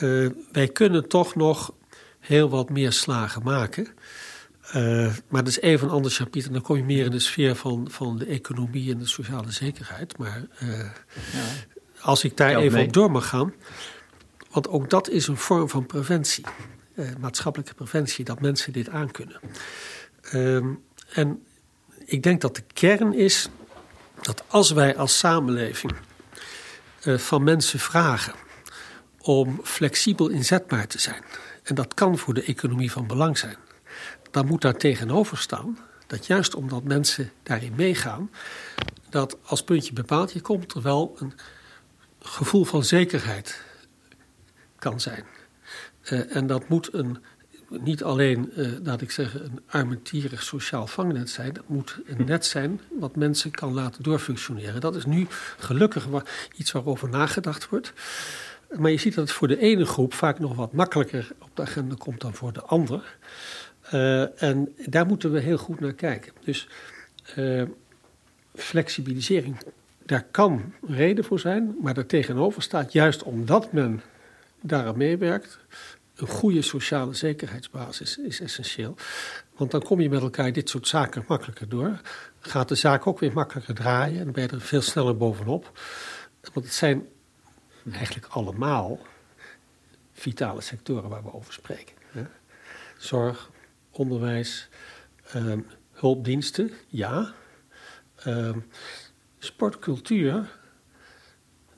[0.00, 1.74] uh, wij kunnen toch nog
[2.20, 3.86] heel wat meer slagen maken.
[4.76, 6.52] Uh, maar dat is even een ander chapitre.
[6.52, 10.18] Dan kom je meer in de sfeer van, van de economie en de sociale zekerheid.
[10.18, 11.44] Maar uh, ja.
[12.00, 13.52] als ik daar even op door mag gaan.
[14.50, 16.44] Want ook dat is een vorm van preventie.
[17.20, 19.40] Maatschappelijke preventie, dat mensen dit aankunnen.
[20.22, 20.74] Ehm,
[21.12, 21.42] en
[22.12, 23.48] ik denk dat de kern is
[24.20, 25.92] dat als wij als samenleving
[27.00, 28.34] van mensen vragen
[29.18, 31.24] om flexibel inzetbaar te zijn.
[31.62, 33.56] En dat kan voor de economie van belang zijn
[34.32, 38.30] dan moet daar tegenover staan dat juist omdat mensen daarin meegaan,
[39.08, 41.32] dat als puntje bepaald je komt er wel een
[42.20, 43.62] gevoel van zekerheid
[44.78, 45.24] kan zijn.
[46.04, 47.18] Uh, en dat moet een,
[47.80, 51.52] niet alleen, uh, laat ik zeggen, een armetierig sociaal vangnet zijn.
[51.52, 54.80] Dat moet een net zijn wat mensen kan laten doorfunctioneren.
[54.80, 55.26] Dat is nu
[55.58, 56.06] gelukkig
[56.56, 57.92] iets waarover nagedacht wordt.
[58.78, 61.62] Maar je ziet dat het voor de ene groep vaak nog wat makkelijker op de
[61.62, 63.16] agenda komt dan voor de ander.
[63.94, 66.32] Uh, en daar moeten we heel goed naar kijken.
[66.44, 66.68] Dus
[67.36, 67.62] uh,
[68.54, 69.56] flexibilisering,
[70.06, 74.02] daar kan reden voor zijn, maar daartegenover staat juist omdat men
[74.60, 75.58] daaraan meewerkt,
[76.22, 78.94] een goede sociale zekerheidsbasis is essentieel.
[79.56, 82.00] Want dan kom je met elkaar dit soort zaken makkelijker door.
[82.40, 85.78] Gaat de zaak ook weer makkelijker draaien en ben je er veel sneller bovenop.
[86.52, 87.08] Want het zijn
[87.92, 89.00] eigenlijk allemaal
[90.12, 91.94] vitale sectoren waar we over spreken.
[92.98, 93.50] Zorg,
[93.90, 94.68] onderwijs,
[95.34, 97.34] um, hulpdiensten, ja.
[98.26, 98.66] Um,
[99.38, 100.58] sport, cultuur,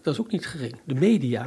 [0.02, 0.80] dat is ook niet gering.
[0.84, 1.42] De media,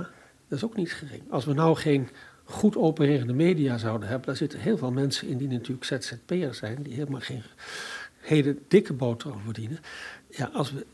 [0.48, 1.32] dat is ook niet gering.
[1.32, 2.10] Als we nou geen
[2.48, 6.84] goed opererende media zouden hebben, daar zitten heel veel mensen in die natuurlijk ZZP'er zijn,
[6.84, 7.44] die helemaal geen
[8.18, 9.80] hele dikke boterham verdienen.
[10.30, 10.86] Ja, als we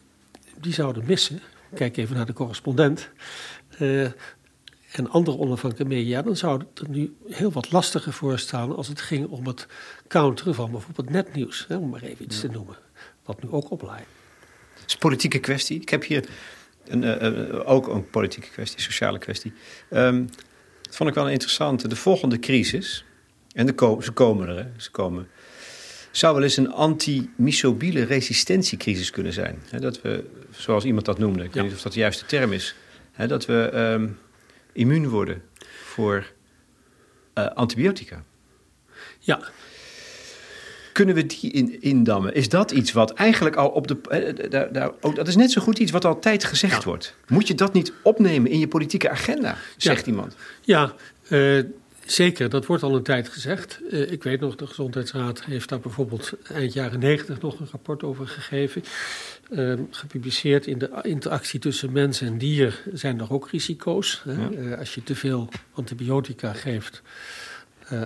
[0.60, 1.40] die zouden missen,
[1.74, 3.10] kijk even naar de correspondent,
[3.80, 4.04] uh,
[4.92, 8.88] en andere onafhankelijke media, dan zou het er nu heel wat lastiger voor staan als
[8.88, 9.68] het ging om het
[10.08, 12.78] counteren van bijvoorbeeld netnieuws, hè, om maar even iets te noemen,
[13.24, 14.06] wat nu ook oplaait.
[14.74, 15.82] Het is een politieke kwestie.
[15.82, 16.30] Ik heb hier
[16.86, 19.54] een, uh, ook een politieke kwestie, sociale kwestie.
[19.90, 20.30] Um,
[20.94, 21.90] dat vond ik wel interessant.
[21.90, 23.06] De volgende crisis,
[23.54, 25.28] en de ko ze komen er, hè, ze komen,
[26.12, 29.62] zou wel eens een antimisobiele resistentiecrisis kunnen zijn.
[29.80, 32.76] dat we, zoals iemand dat noemde, ik weet niet of dat de juiste term is,
[33.28, 34.20] dat we um,
[34.74, 35.42] immuun worden
[35.84, 36.32] voor
[37.38, 38.24] uh, antibiotica.
[39.20, 39.42] Ja.
[40.94, 42.34] Kunnen we die in, indammen?
[42.34, 43.98] Is dat iets wat eigenlijk al op de.
[44.12, 46.90] Uh, daar, daar, ook, dat is net zo goed iets wat altijd gezegd ja.
[46.90, 47.16] wordt.
[47.28, 50.12] Moet je dat niet opnemen in je politieke agenda, zegt ja.
[50.12, 50.36] iemand?
[50.62, 50.94] Ja,
[51.30, 51.64] uh,
[52.06, 53.80] Zeker, dat wordt al een tijd gezegd.
[53.92, 58.04] Uh, ik weet nog, de Gezondheidsraad heeft daar bijvoorbeeld eind jaren negentig nog een rapport
[58.04, 58.84] over gegeven.
[59.50, 64.22] Uh, gepubliceerd in de interactie tussen mens en dier zijn er ook risico's.
[64.26, 64.50] Ja.
[64.52, 67.02] Uh, als je te veel antibiotica geeft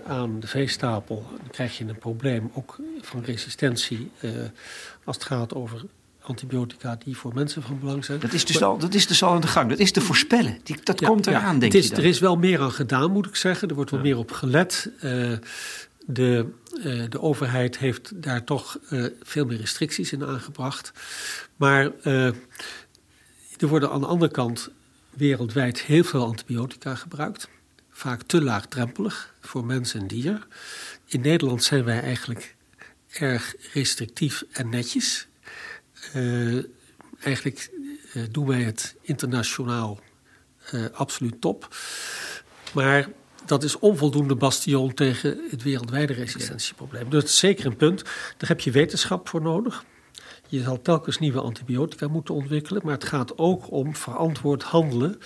[0.07, 4.11] aan de veestapel, dan krijg je een probleem ook van resistentie
[5.03, 5.85] als het gaat over
[6.21, 8.19] antibiotica die voor mensen van belang zijn.
[8.19, 9.69] Dat is dus, al, dat is dus al aan de gang.
[9.69, 10.59] Dat is te voorspellen.
[10.63, 13.25] Die, dat komt eraan, ja, denk is, je Er is wel meer aan gedaan, moet
[13.25, 13.69] ik zeggen.
[13.69, 14.91] Er wordt wel meer op gelet.
[15.03, 15.37] Uh,
[16.05, 16.45] de,
[17.09, 18.79] de overheid heeft daar toch
[19.21, 20.91] veel meer restricties in aangebracht.
[21.55, 24.69] Maar er worden aan de andere kant
[25.09, 27.49] wereldwijd heel veel antibiotica gebruikt.
[27.97, 30.47] Vaak te laagdrempelig voor mens en dier.
[31.05, 32.55] In Nederland zijn wij eigenlijk
[33.07, 35.27] erg restrictief en netjes.
[36.15, 36.63] Uh,
[37.19, 37.69] eigenlijk
[38.13, 39.99] uh, doen wij het internationaal
[40.73, 41.75] uh, absoluut top.
[42.73, 43.09] Maar
[43.45, 47.03] dat is onvoldoende bastion tegen het wereldwijde resistentieprobleem.
[47.03, 48.03] Dus dat is zeker een punt.
[48.37, 49.85] Daar heb je wetenschap voor nodig.
[50.47, 52.81] Je zal telkens nieuwe antibiotica moeten ontwikkelen.
[52.83, 55.19] Maar het gaat ook om verantwoord handelen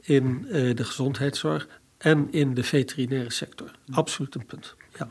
[0.00, 1.68] in de gezondheidszorg
[2.06, 3.70] en in de veterinaire sector.
[3.90, 4.74] Absoluut een punt.
[4.98, 5.06] Ja.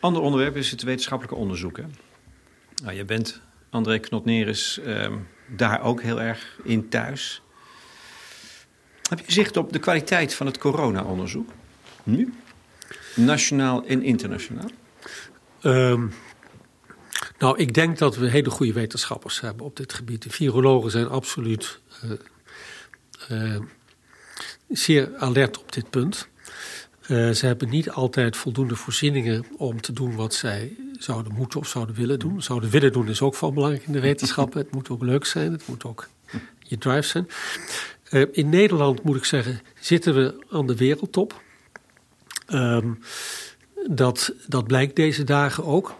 [0.00, 1.76] Ander onderwerp is het wetenschappelijke onderzoek.
[1.76, 1.84] Hè?
[2.82, 5.12] Nou, je bent André Knotneris uh,
[5.46, 7.42] daar ook heel erg in thuis.
[9.08, 11.50] Heb je zicht op de kwaliteit van het corona-onderzoek?
[12.02, 12.34] Nu?
[13.16, 14.70] Nationaal en internationaal?
[15.62, 16.12] Um,
[17.38, 20.22] nou, ik denk dat we hele goede wetenschappers hebben op dit gebied.
[20.22, 22.10] De virologen zijn absoluut uh,
[23.30, 23.60] uh,
[24.70, 26.28] zeer alert op dit punt.
[27.02, 31.68] Uh, ze hebben niet altijd voldoende voorzieningen om te doen wat zij zouden moeten of
[31.68, 32.42] zouden willen doen.
[32.42, 34.52] Zouden willen doen is ook van belangrijk in de wetenschap.
[34.52, 36.08] Het moet ook leuk zijn, het moet ook
[36.58, 37.28] je drive zijn.
[38.10, 41.42] Uh, in Nederland moet ik zeggen, zitten we aan de wereldtop.
[42.48, 42.98] Um,
[43.86, 45.94] dat, dat blijkt deze dagen ook.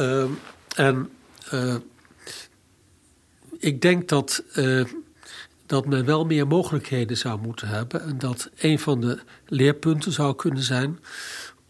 [0.00, 0.38] Um,
[0.76, 1.10] en
[1.54, 1.76] uh,
[3.58, 4.44] ik denk dat
[5.72, 8.02] dat men wel meer mogelijkheden zou moeten hebben.
[8.02, 10.98] En dat een van de leerpunten zou kunnen zijn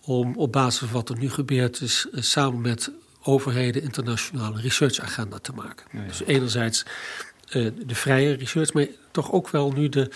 [0.01, 2.91] om op basis van wat er nu gebeurt is, eh, samen met
[3.23, 5.87] overheden internationale researchagenda te maken.
[5.93, 6.07] Ja, ja.
[6.07, 6.85] Dus enerzijds
[7.53, 10.11] uh, de vrije research, maar toch ook wel nu de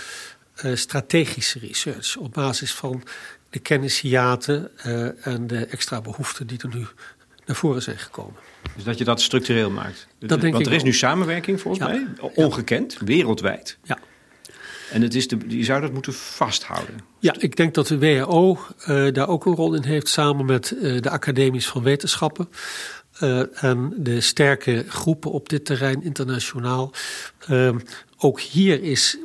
[0.64, 3.02] uh, strategische research op basis van
[3.50, 6.86] de kennishiaten uh, en de extra behoeften die er nu
[7.44, 8.40] naar voren zijn gekomen.
[8.74, 10.06] Dus dat je dat structureel maakt.
[10.18, 11.92] Dat denk Want er is nu samenwerking volgens ja.
[11.92, 13.78] mij, ongekend, wereldwijd.
[13.82, 13.98] Ja.
[14.90, 17.00] En het is de, je zou dat moeten vasthouden.
[17.18, 20.74] Ja, ik denk dat de WHO uh, daar ook een rol in heeft, samen met
[20.76, 22.48] uh, de academies van wetenschappen.
[23.22, 26.92] Uh, en de sterke groepen op dit terrein internationaal.
[28.18, 29.18] ook hier is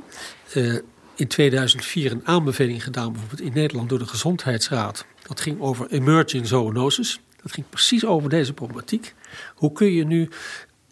[1.16, 5.06] in 2004 een aanbeveling gedaan, bijvoorbeeld in Nederland door de Gezondheidsraad.
[5.28, 7.20] Dat ging over emerging zoonoses.
[7.42, 9.14] Dat ging precies over deze problematiek.
[9.62, 10.30] Hoe kun je nu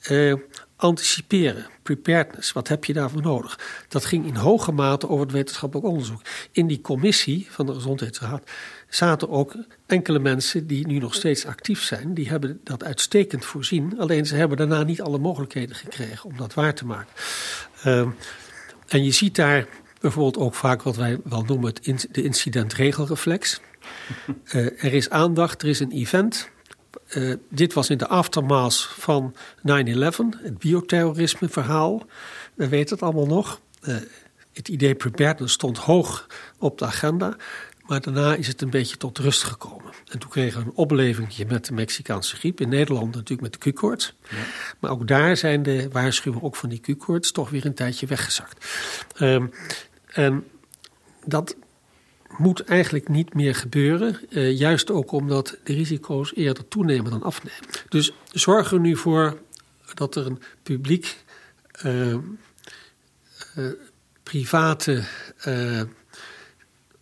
[0.10, 0.34] uh,
[0.76, 3.60] anticiperen, preparedness, wat heb je daarvoor nodig?
[3.88, 6.22] Dat ging in hoge mate over het wetenschappelijk onderzoek.
[6.52, 8.50] In die commissie van de Gezondheidsraad
[8.90, 9.56] zaten ook
[9.86, 12.14] enkele mensen die nu nog steeds actief zijn.
[12.14, 14.00] Die hebben dat uitstekend voorzien.
[14.00, 17.14] Alleen ze hebben daarna niet alle mogelijkheden gekregen om dat waar te maken.
[17.86, 18.08] Uh,
[18.88, 19.68] en je ziet daar
[20.00, 23.60] bijvoorbeeld ook vaak wat wij wel noemen het de incidentregelreflex.
[24.44, 26.50] Uh, er is aandacht, er is een event.
[27.16, 29.62] Uh, dit was in de aftermath van 9-11,
[30.38, 32.06] het bioterrorisme verhaal.
[32.54, 33.62] We weten het allemaal nog.
[33.82, 33.96] Uh,
[34.54, 37.36] het idee preparedness stond hoog op de agenda.
[37.90, 39.92] Maar daarna is het een beetje tot rust gekomen.
[40.06, 42.62] En toen kregen we een opleving met de Mexicaanse griep.
[42.62, 44.14] In Nederland natuurlijk met de Q-koorts.
[44.30, 44.38] Ja.
[44.80, 48.66] Maar ook daar zijn de waarschuwingen ook van die Q-koorts toch weer een tijdje weggezakt.
[49.22, 49.52] Um,
[50.06, 50.48] en
[51.26, 51.56] dat
[52.38, 54.20] moet eigenlijk niet meer gebeuren.
[54.30, 57.70] Uh, juist ook omdat de risico's eerder toenemen dan afnemen.
[57.90, 59.42] Dus zorg er nu voor
[59.94, 61.18] dat er een publiek,
[61.86, 62.20] uh, uh,
[64.24, 65.04] private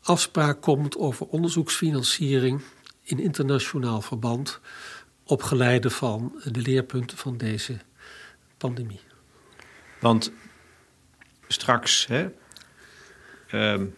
[0.01, 2.61] afspraak komt over onderzoeksfinanciering
[3.03, 4.59] in internationaal verband.
[5.23, 7.77] op geleide van de leerpunten van deze
[8.57, 8.99] pandemie.
[9.99, 10.31] Want
[11.47, 12.29] straks, hè,
[13.51, 13.95] um,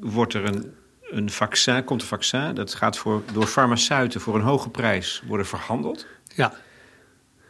[0.00, 0.74] wordt er een,
[1.10, 5.46] een vaccin, komt een vaccin, dat gaat voor, door farmaceuten voor een hoge prijs worden
[5.46, 6.06] verhandeld.
[6.34, 6.54] Ja.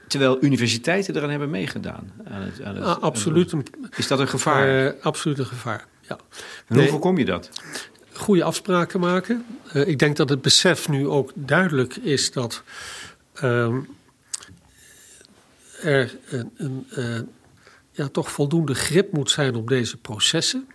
[0.07, 2.12] Terwijl universiteiten eraan hebben meegedaan.
[2.24, 3.53] Aan het, aan het, ah, absoluut.
[3.53, 4.84] Aan het, is dat een gevaar?
[4.84, 6.18] Uh, absoluut een gevaar, ja.
[6.66, 7.51] En nee, hoe voorkom je dat?
[8.12, 9.46] Goede afspraken maken.
[9.74, 12.62] Uh, ik denk dat het besef nu ook duidelijk is dat
[13.42, 13.88] um,
[15.82, 17.20] er een, een uh,
[17.90, 20.68] ja, toch voldoende grip moet zijn op deze processen.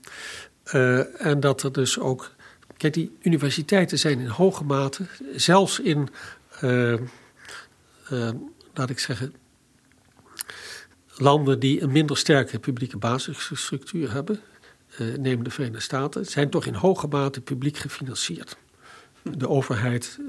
[0.74, 2.32] Uh, en dat er dus ook
[2.84, 5.06] Kijk, die universiteiten zijn in hoge mate,
[5.36, 6.10] zelfs in,
[6.62, 6.92] uh,
[8.12, 8.30] uh,
[8.74, 9.34] laat ik zeggen,
[11.16, 14.40] landen die een minder sterke publieke basisstructuur hebben,
[15.18, 18.58] neem de Verenigde Staten, zijn toch in hoge mate publiek gefinancierd.
[19.22, 20.20] De overheid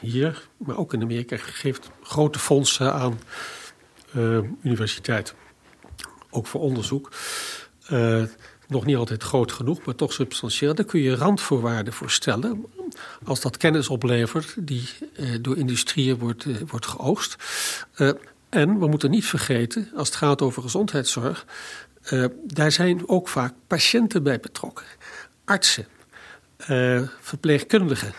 [0.00, 3.18] hier, maar ook in Amerika, geeft grote fondsen aan
[4.62, 5.34] universiteiten.
[6.30, 7.12] Ook voor onderzoek
[8.70, 10.74] nog niet altijd groot genoeg, maar toch substantieel.
[10.74, 12.64] Daar kun je randvoorwaarden voor stellen.
[13.24, 17.36] Als dat kennis oplevert die eh, door industrieën wordt, eh, wordt geoogst.
[17.96, 18.10] Uh,
[18.48, 21.46] en we moeten niet vergeten, als het gaat over gezondheidszorg,
[22.44, 24.84] daar zijn ook vaak patiënten bij betrokken.
[25.44, 25.86] Artsen,
[27.20, 28.12] verpleegkundigen.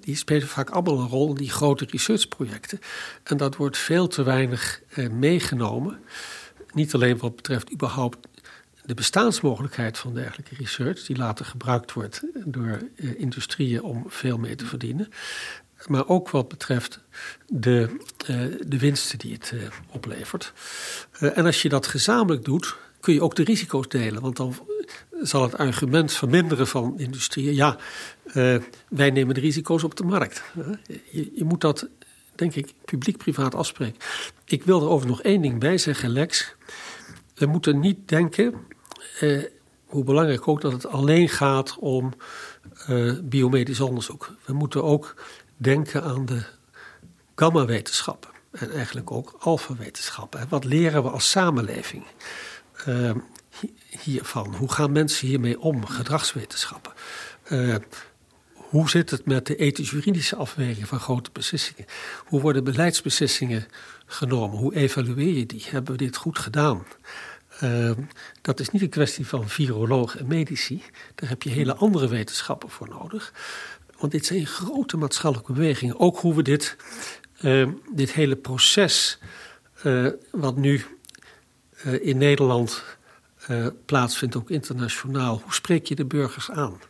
[0.00, 2.80] die spelen vaak allemaal een rol in die grote researchprojecten.
[3.22, 4.80] En dat wordt veel te weinig
[5.10, 5.98] meegenomen.
[6.72, 8.18] Niet alleen wat betreft überhaupt
[8.86, 14.54] de bestaansmogelijkheid van dergelijke research, die later gebruikt wordt door uh, industrieën om veel mee
[14.54, 15.08] te verdienen,
[15.86, 17.00] maar ook wat betreft
[17.46, 17.96] de,
[18.30, 20.52] uh, de winsten die het uh, oplevert.
[21.18, 24.54] en als je dat gezamenlijk doet, kun je ook de risico's delen, want dan
[25.20, 27.78] zal het argument verminderen van industrieën, ja,
[28.88, 30.42] wij nemen de risico's op de markt.
[31.10, 31.88] Je, je moet dat,
[32.34, 34.00] denk ik, publiek-privaat afspreken.
[34.44, 36.54] Ik wil er over nog één ding bij zeggen, Lex.
[37.34, 38.54] We moeten niet denken
[39.20, 39.42] eh,
[39.86, 42.12] hoe belangrijk ook dat het alleen gaat om
[42.86, 44.32] eh, biomedisch onderzoek.
[44.44, 45.14] We moeten ook
[45.56, 46.42] denken aan de
[47.34, 50.46] gamma-wetenschappen en eigenlijk ook alfa-wetenschappen.
[50.48, 52.04] Wat leren we als samenleving
[52.88, 53.10] uh,
[54.02, 54.54] hiervan?
[54.54, 55.86] Hoe gaan mensen hiermee om?
[55.86, 56.92] Gedragswetenschappen.
[57.48, 57.76] Uh,
[58.54, 61.86] hoe zit het met de ethisch-juridische afweging van grote beslissingen?
[62.24, 63.66] Hoe worden beleidsbeslissingen
[64.06, 64.58] genomen?
[64.58, 65.64] Hoe evalueer je die?
[65.70, 66.86] Hebben we dit goed gedaan?
[67.62, 67.90] Uh,
[68.42, 70.82] dat is niet een kwestie van virologen en medici.
[71.14, 73.32] Daar heb je hele andere wetenschappen voor nodig.
[73.98, 76.00] Want dit zijn grote maatschappelijke bewegingen.
[76.00, 76.76] Ook hoe we dit,
[77.40, 79.18] uh, dit hele proces,
[79.84, 80.84] uh, wat nu
[82.00, 82.84] in Nederland
[83.84, 86.80] plaatsvindt, ook internationaal, hoe spreek je de burgers aan?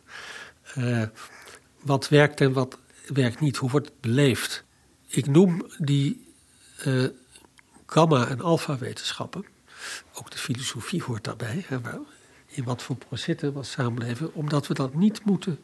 [1.81, 2.77] wat werkt en wat
[3.13, 3.57] werkt niet?
[3.57, 4.63] Hoe wordt het beleefd?
[5.07, 6.33] Ik noem die
[7.85, 9.45] gamma- en alfa-wetenschappen
[10.19, 11.65] ook de filosofie hoort daarbij.
[11.67, 11.77] Hè,
[12.47, 15.59] in wat voor processen we samenleven, omdat we dat niet moeten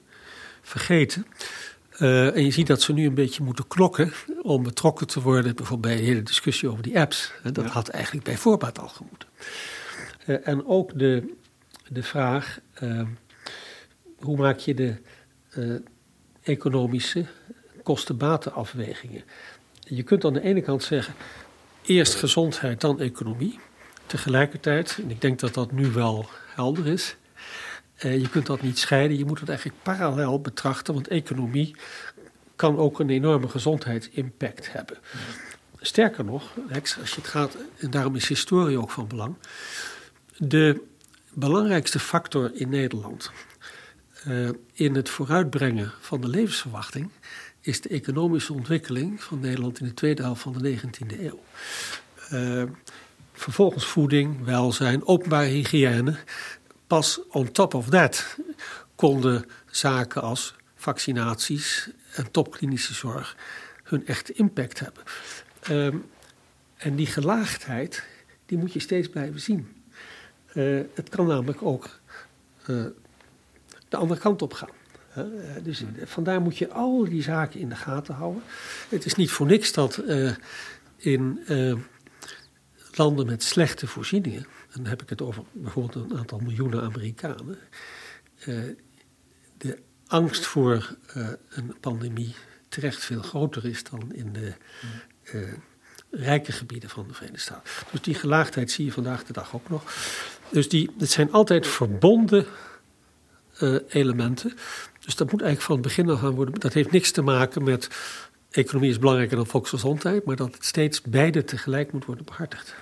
[0.62, 1.28] vergeten.
[1.99, 5.56] Uh, en je ziet dat ze nu een beetje moeten klokken om betrokken te worden,
[5.56, 7.34] bijvoorbeeld bij de hele discussie over die apps.
[7.43, 9.28] Dat had eigenlijk bij voorbaat al gemoeten.
[10.26, 11.34] Uh, en ook de,
[11.89, 13.01] de vraag: uh,
[14.20, 14.95] hoe maak je de
[16.41, 17.26] economische
[17.84, 19.24] kosten-batenafwegingen?
[19.80, 21.14] Je kunt aan de ene kant zeggen:
[21.82, 23.60] eerst gezondheid, dan economie.
[24.06, 27.16] Tegelijkertijd, en ik denk dat dat nu wel helder is,
[27.95, 29.18] eh, je kunt dat niet scheiden.
[29.18, 31.76] Je moet het eigenlijk parallel betrachten, want economie
[32.56, 34.97] kan ook een enorme gezondheidsimpact hebben.
[35.80, 39.36] Sterker nog, Lex, als je het gaat, en daarom is historie ook van belang.
[40.38, 40.82] De
[41.34, 43.32] belangrijkste factor in Nederland
[44.28, 47.10] uh, in het vooruitbrengen van de levensverwachting
[47.62, 51.43] is de economische ontwikkeling van Nederland in de tweede helft van de 19e eeuw.
[52.32, 52.64] Uh,
[53.34, 56.16] vervolgens voeding, welzijn, openbare hygiëne.
[56.88, 58.38] Pas on top of that
[58.96, 63.38] konden zaken als vaccinaties en topklinische zorg
[63.84, 65.04] hun echte impact hebben.
[65.70, 66.06] Um,
[66.78, 68.04] en die gelaagdheid,
[68.46, 69.84] die moet je steeds blijven zien.
[70.54, 72.00] Uh, het kan namelijk ook
[72.68, 72.86] uh,
[73.90, 74.70] de andere kant op gaan.
[75.62, 78.44] Dus vandaar moet je al die zaken in de gaten houden.
[78.90, 79.98] Het is niet voor niks dat
[80.98, 81.40] in
[82.98, 87.58] landen met slechte voorzieningen, en dan heb ik het over bijvoorbeeld een aantal miljoenen Amerikanen,
[88.46, 88.64] uh,
[89.58, 92.36] de angst voor uh, een pandemie
[92.70, 94.54] terecht veel groter is dan in de
[95.34, 95.54] uh,
[96.12, 97.72] rijke gebieden van de Verenigde Staten.
[97.91, 99.84] Dus die gelaagdheid zie je vandaag de dag ook nog.
[100.50, 102.46] Dus die, het zijn altijd verbonden
[103.88, 104.54] elementen.
[105.00, 106.60] Dus dat moet eigenlijk van het begin af aan worden.
[106.60, 107.89] Dat heeft niks te maken met
[108.58, 112.76] economie is belangrijker dan volksgezondheid, maar dat het steeds beide tegelijk moet worden behartigd.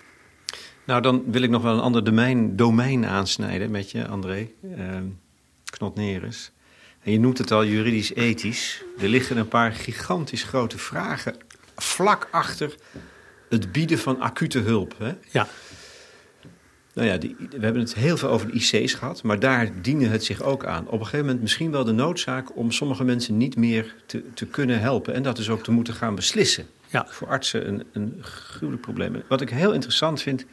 [0.84, 4.49] Nou, dan wil ik nog wel een ander domein, domein aansnijden met je, André.
[4.63, 4.97] Uh,
[5.65, 6.51] Knotneres.
[7.03, 8.84] En je noemt het al juridisch-ethisch.
[8.99, 11.36] Er liggen een paar gigantisch grote vragen
[11.76, 12.76] vlak achter
[13.49, 14.95] het bieden van acute hulp.
[14.97, 15.13] Hè?
[15.32, 15.47] Ja.
[16.93, 20.07] Nou ja, die, we hebben het heel veel over de IC's gehad, maar daar diende
[20.07, 20.87] het zich ook aan.
[20.87, 24.45] Op een gegeven moment misschien wel de noodzaak om sommige mensen niet meer te, te
[24.45, 25.13] kunnen helpen.
[25.13, 26.65] En dat is ook te moeten gaan beslissen.
[26.87, 27.07] Ja.
[27.09, 29.23] Voor artsen een, een gruwelijk probleem.
[29.27, 30.45] Wat ik heel interessant vind,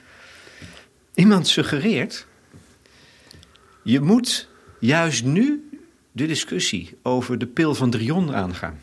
[1.18, 2.26] Iemand suggereert,
[3.82, 5.70] je moet juist nu
[6.12, 8.80] de discussie over de pil van Drion aangaan.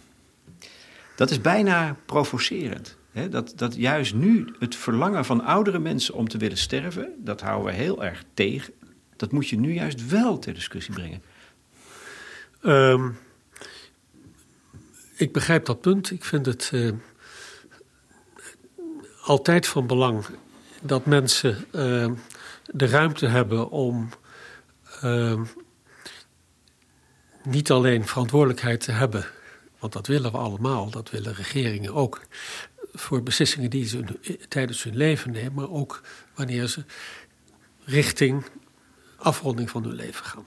[1.16, 2.96] Dat is bijna provocerend.
[3.30, 7.66] Dat, dat juist nu het verlangen van oudere mensen om te willen sterven, dat houden
[7.66, 8.74] we heel erg tegen.
[9.16, 11.22] Dat moet je nu juist wel ter discussie brengen.
[12.62, 13.10] Ehm,
[15.16, 16.12] ik begrijp dat punt.
[16.12, 16.92] Ik vind het uh,
[19.22, 20.26] altijd van belang
[20.82, 22.12] dat mensen uh,
[22.66, 24.10] de ruimte hebben om
[25.04, 25.42] uh,
[27.44, 29.26] niet alleen verantwoordelijkheid te hebben,
[29.80, 32.22] want dat willen we allemaal, dat willen regeringen ook,
[32.96, 34.04] voor beslissingen die ze
[34.48, 36.02] tijdens hun leven nemen, maar ook
[36.36, 36.84] wanneer ze
[37.86, 38.44] richting
[39.18, 40.46] afronding van hun leven gaan.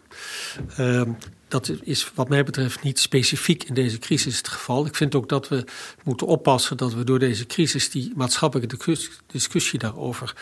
[0.78, 1.14] Uh,
[1.48, 4.86] dat is wat mij betreft niet specifiek in deze crisis het geval.
[4.86, 5.64] Ik vind ook dat we
[6.04, 8.96] moeten oppassen dat we door deze crisis die maatschappelijke
[9.26, 10.36] discussie daarover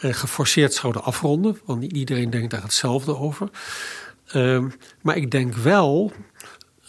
[0.00, 1.58] uh, geforceerd zouden afronden.
[1.64, 3.50] Want niet iedereen denkt daar hetzelfde over.
[4.34, 4.64] Uh,
[5.02, 6.12] maar ik denk wel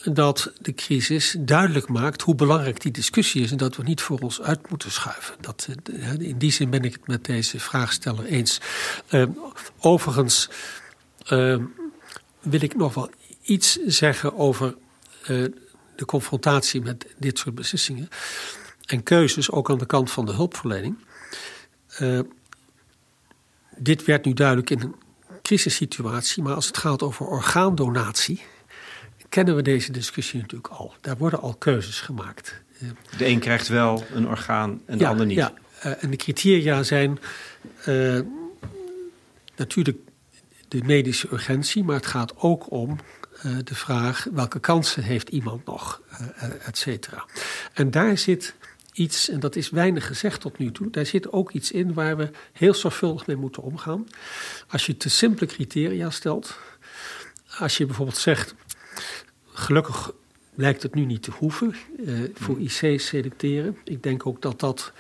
[0.04, 4.20] dat de crisis duidelijk maakt hoe belangrijk die discussie is en dat we niet voor
[4.20, 5.36] ons uit moeten schuiven.
[5.40, 8.60] Dat, eh, in die zin ben ik het met deze vraagsteller eens.
[9.10, 9.26] Uh,
[9.80, 10.50] overigens
[11.30, 11.58] uh,
[12.40, 13.10] wil ik nog wel
[13.42, 14.76] iets zeggen over
[15.96, 18.10] de confrontatie met dit soort beslissingen
[18.86, 20.98] en keuzes, ook aan de kant van de hulpverlening.
[23.78, 24.96] Dit werd nu duidelijk in een
[25.42, 28.42] crisissituatie, maar als het gaat over orgaandonatie,
[29.34, 30.94] kennen we deze discussie natuurlijk al.
[31.02, 32.62] Daar worden al keuzes gemaakt.
[33.18, 35.38] De een krijgt wel een orgaan en de ander niet.
[35.38, 35.54] Ja,
[35.86, 37.20] uh, en de criteria zijn
[37.88, 38.20] uh,
[39.56, 39.98] natuurlijk
[40.68, 42.98] de medische urgentie, maar het gaat ook om
[43.46, 46.02] uh, de vraag welke kansen heeft iemand nog,
[46.66, 47.26] et cetera.
[47.74, 48.56] En daar zit
[48.92, 52.18] iets, en dat is weinig gezegd tot nu toe, daar zit ook iets in waar
[52.18, 54.08] we heel zorgvuldig mee moeten omgaan.
[54.68, 56.58] Als je te simpele criteria stelt,
[57.58, 58.56] als je bijvoorbeeld zegt,
[59.54, 60.12] gelukkig
[60.56, 63.78] lijkt het nu niet te hoeven uh, voor IC's selecteren.
[63.84, 64.92] Ik denk ook dat dat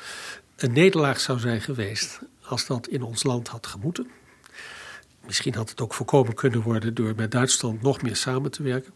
[0.55, 4.07] een nederlaag zou zijn geweest als dat in ons land had gemoeten.
[5.25, 8.93] Misschien had het ook voorkomen kunnen worden door met Duitsland nog meer samen te werken.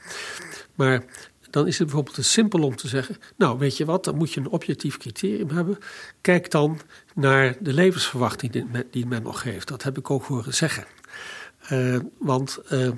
[0.76, 1.04] Maar
[1.50, 4.34] dan is het bijvoorbeeld te simpel om te zeggen: Nou, weet je wat, dan moet
[4.34, 5.78] je een objectief criterium hebben.
[6.22, 6.80] Kijk dan
[7.16, 9.68] naar de levensverwachting die men, die men nog heeft.
[9.68, 10.86] Dat heb ik ook horen zeggen.
[11.72, 12.92] Uh, want uh,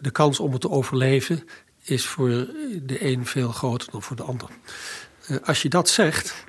[0.00, 1.44] de kans om het te overleven
[1.88, 2.28] is voor
[2.82, 4.48] de een veel groter dan voor de ander.
[5.30, 6.44] Uh, als je dat zegt,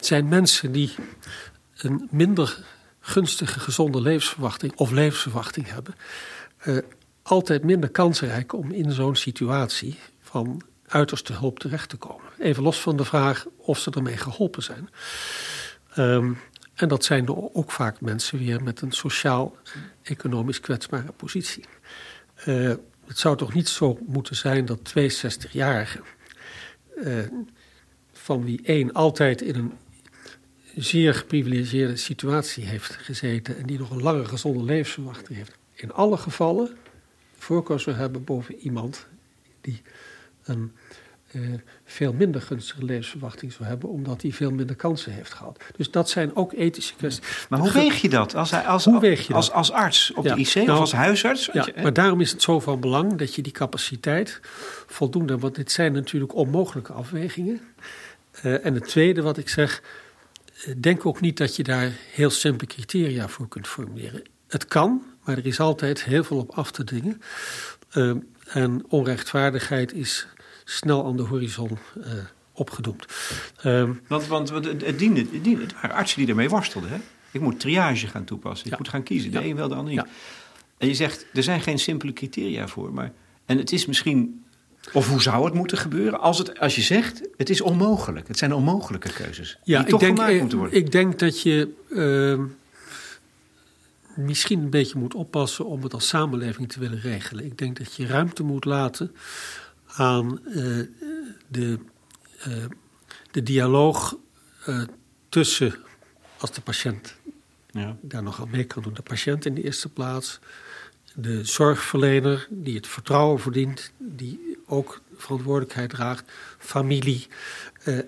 [0.00, 0.94] zijn mensen die
[1.76, 2.64] een minder
[3.00, 5.94] gunstige, gezonde levensverwachting of levensverwachting hebben,
[7.22, 12.26] altijd minder kansrijk om in zo'n situatie van uiterste hulp terecht te komen.
[12.38, 14.88] Even los van de vraag of ze ermee geholpen zijn.
[15.98, 16.38] Um,
[16.74, 21.64] en dat zijn ook vaak mensen weer met een sociaal-economisch kwetsbare positie.
[22.46, 22.74] Uh,
[23.10, 26.04] het zou toch niet zo moeten zijn dat 62-jarigen,
[27.04, 27.18] uh,
[28.12, 29.72] van wie één altijd in een
[30.76, 36.16] zeer geprivilegeerde situatie heeft gezeten en die nog een lange gezonde levensverwachting heeft, in alle
[36.16, 36.76] gevallen
[37.38, 39.06] voorkeur zou hebben boven iemand
[39.60, 39.82] die
[40.42, 40.72] een
[41.32, 41.54] uh,
[41.84, 45.62] veel minder gunstige levensverwachting zou hebben, omdat hij veel minder kansen heeft gehad.
[45.76, 47.46] Dus dat zijn ook ethische kwesties.
[47.48, 49.56] Maar hoe weeg je dat als, als, hoe weeg je als, dat?
[49.56, 51.50] als arts op ja, de IC nou, of als huisarts?
[51.52, 54.40] Ja, je, maar daarom is het zo van belang dat je die capaciteit
[54.86, 57.60] voldoende, want dit zijn natuurlijk onmogelijke afwegingen.
[58.42, 59.82] Uh, en het tweede wat ik zeg,
[60.76, 64.22] denk ook niet dat je daar heel simpele criteria voor kunt formuleren.
[64.48, 67.22] Het kan, maar er is altijd heel veel op af te dingen.
[67.94, 68.14] Uh,
[68.46, 70.26] en onrechtvaardigheid is
[70.70, 72.04] snel aan de horizon uh,
[72.52, 73.06] opgedoemd.
[73.64, 76.90] Uh, want, want het, diende, het, diende, het waren artsen die ermee worstelden.
[76.90, 76.96] Hè?
[77.30, 78.66] Ik moet triage gaan toepassen.
[78.66, 78.78] Ik ja.
[78.78, 79.30] moet gaan kiezen.
[79.30, 79.44] De ja.
[79.44, 80.02] een wel, de ander niet.
[80.04, 80.08] Ja.
[80.78, 82.92] En je zegt, er zijn geen simpele criteria voor.
[82.92, 83.12] Maar,
[83.46, 84.44] en het is misschien
[84.92, 86.20] of hoe zou het moeten gebeuren?
[86.20, 88.28] Als, het, als je zegt, het is onmogelijk.
[88.28, 89.58] Het zijn onmogelijke keuzes.
[89.62, 90.78] Ja, die ik toch denk, gemaakt moeten worden.
[90.78, 92.40] Ik denk dat je uh,
[94.24, 97.44] misschien een beetje moet oppassen om het als samenleving te willen regelen.
[97.44, 99.14] Ik denk dat je ruimte moet laten
[100.00, 100.86] aan uh,
[101.48, 101.78] de,
[102.48, 102.64] uh,
[103.30, 104.16] de dialoog
[104.68, 104.82] uh,
[105.28, 105.74] tussen,
[106.38, 107.16] als de patiënt
[107.70, 107.96] ja.
[108.00, 110.38] daar nog aan mee kan doen, de patiënt in de eerste plaats,
[111.14, 117.26] de zorgverlener die het vertrouwen verdient, die ook verantwoordelijkheid draagt, familie,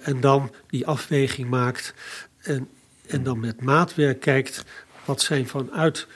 [0.01, 1.95] en dan die afweging maakt
[2.39, 2.69] en,
[3.07, 4.65] en dan met maatwerk kijkt
[5.05, 6.07] wat zijn vanuit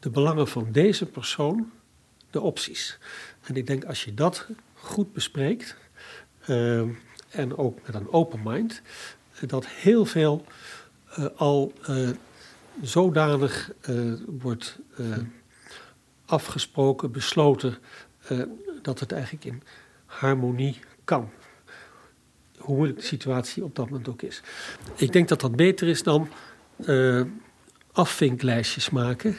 [0.00, 1.70] de belangen van deze persoon
[2.30, 2.98] de opties.
[3.42, 4.46] En ik denk als je dat
[4.84, 5.76] goed bespreekt
[6.46, 6.80] uh,
[7.28, 8.82] en ook met een open mind,
[9.46, 10.44] dat heel veel
[11.18, 12.08] uh, al uh,
[12.82, 13.70] zodanig
[14.26, 14.78] wordt
[16.24, 17.78] afgesproken, besloten
[18.26, 18.40] eh,
[18.82, 19.62] dat het eigenlijk in
[20.04, 21.30] harmonie kan.
[22.58, 24.42] Hoe moeilijk de situatie op dat moment ook is.
[24.94, 26.28] Ik denk dat dat beter is dan
[27.92, 29.36] afvinklijstjes maken,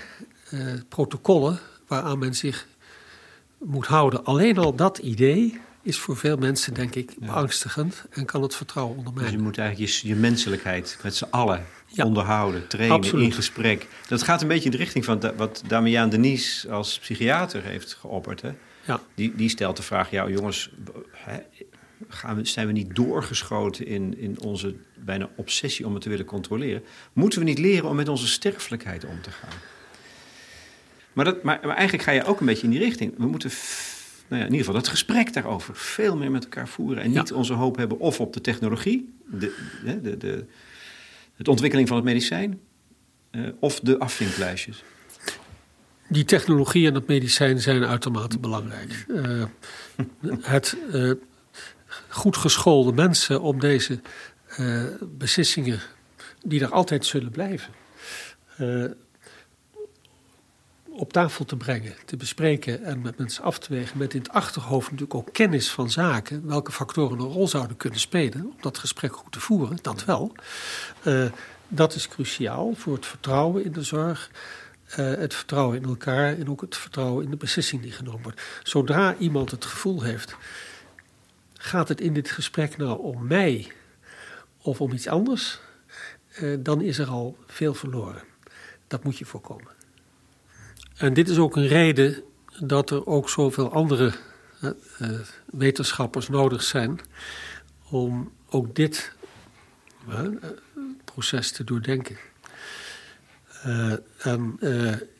[0.89, 2.68] protocollen waaraan men zich
[3.58, 4.24] moet houden.
[4.24, 8.97] Alleen al dat idee is voor veel mensen, denk ik, beangstigend en kan het vertrouwen
[8.97, 9.32] ondermijnen.
[9.32, 11.66] Dus je moet eigenlijk je, je menselijkheid met z'n allen
[11.97, 13.88] onderhouden, trainen, in gesprek.
[14.08, 18.41] Dat gaat een beetje in de richting van wat Damian Denies als psychiater heeft geopperd.
[18.41, 18.51] Hè?
[18.86, 19.01] Ja.
[19.16, 20.70] Die, die stelt de vraag, ja jongens,
[21.12, 21.38] hè,
[22.08, 26.26] gaan we, zijn we niet doorgeschoten in, in onze bijna obsessie om het te willen
[26.26, 26.84] controleren?
[27.14, 29.60] Moeten we niet leren om met onze sterfelijkheid om te gaan?
[31.16, 33.13] Maar, dat, maar, maar eigenlijk ga je ook een beetje in die richting.
[33.18, 33.51] We moeten
[34.28, 37.03] nou ja, in ieder geval dat gesprek daarover veel meer met elkaar voeren.
[37.03, 40.45] En niet onze hoop hebben of op de technologie, de, de, de,
[41.38, 42.59] de ontwikkeling van het medicijn,
[43.32, 44.84] uh, of de afvinklijstjes.
[46.07, 49.05] Die technologie en het medicijn zijn uitermate belangrijk.
[49.07, 49.43] Uh,
[50.41, 51.11] het uh,
[52.07, 53.99] goed geschoolde mensen om deze
[55.01, 55.80] beslissingen,
[56.43, 57.74] die er altijd zullen blijven,
[60.96, 63.98] op tafel te brengen, te bespreken en met mensen af te wegen.
[63.98, 66.48] Met in het achterhoofd natuurlijk ook kennis van zaken.
[66.48, 69.78] Welke factoren een rol zouden kunnen spelen om dat gesprek goed te voeren.
[69.82, 70.32] Dat wel.
[71.04, 71.32] Uh,
[71.68, 74.32] dat is cruciaal voor het vertrouwen in de zorg.
[74.89, 78.41] Uh, het vertrouwen in elkaar en ook het vertrouwen in de beslissing die genomen wordt.
[78.64, 80.36] Zodra iemand het gevoel heeft,
[81.54, 83.72] gaat het in dit gesprek nou om mij
[84.58, 85.60] of om iets anders,
[86.41, 88.24] uh, dan is er al veel verloren.
[88.88, 89.74] Dat moet je voorkomen.
[90.98, 92.24] En dit is ook een reden
[92.60, 94.14] dat er ook zoveel andere
[94.62, 95.10] uh,
[95.46, 97.00] wetenschappers nodig zijn
[97.89, 99.14] om ook dit
[100.10, 100.20] uh,
[101.04, 102.18] proces te doordenken.
[104.18, 104.58] En,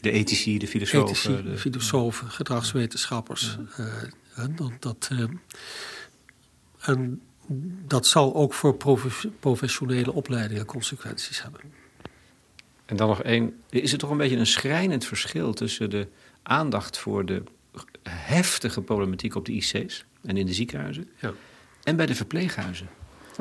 [0.02, 1.10] de ethici, de filosofen.
[1.10, 3.58] Ethici, de, filosofen, gedragswetenschappers.
[4.56, 5.10] dat, dat
[6.80, 7.22] en
[7.88, 8.78] dat zal ook voor
[9.40, 11.62] professionele opleidingen consequenties hebben.
[12.86, 13.62] En dan nog één.
[13.70, 16.08] Is het toch een beetje een schrijnend verschil tussen de
[16.44, 17.44] aandacht voor de
[18.10, 21.34] heftige problematiek op de IC's en in de ziekenhuizen ja.
[21.84, 22.88] en bij de verpleeghuizen?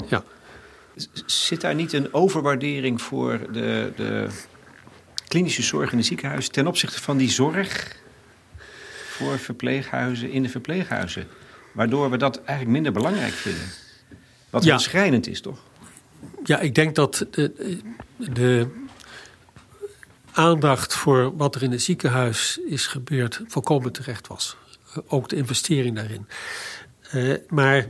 [0.08, 0.24] Ja.
[1.26, 4.28] Zit daar niet een overwaardering voor de, de
[5.28, 7.96] klinische zorg in de ziekenhuizen ten opzichte van die zorg
[9.08, 11.26] voor verpleeghuizen in de verpleeghuizen?
[11.72, 13.66] Waardoor we dat eigenlijk minder belangrijk vinden.
[14.50, 14.78] Wat ja.
[14.78, 15.62] schrijnend is, toch?
[16.44, 17.80] Ja, ik denk dat de,
[18.16, 18.68] de
[20.34, 24.56] aandacht voor wat er in het ziekenhuis is gebeurd volkomen terecht was.
[25.06, 26.28] Ook de investering daarin.
[27.14, 27.86] Uh, maar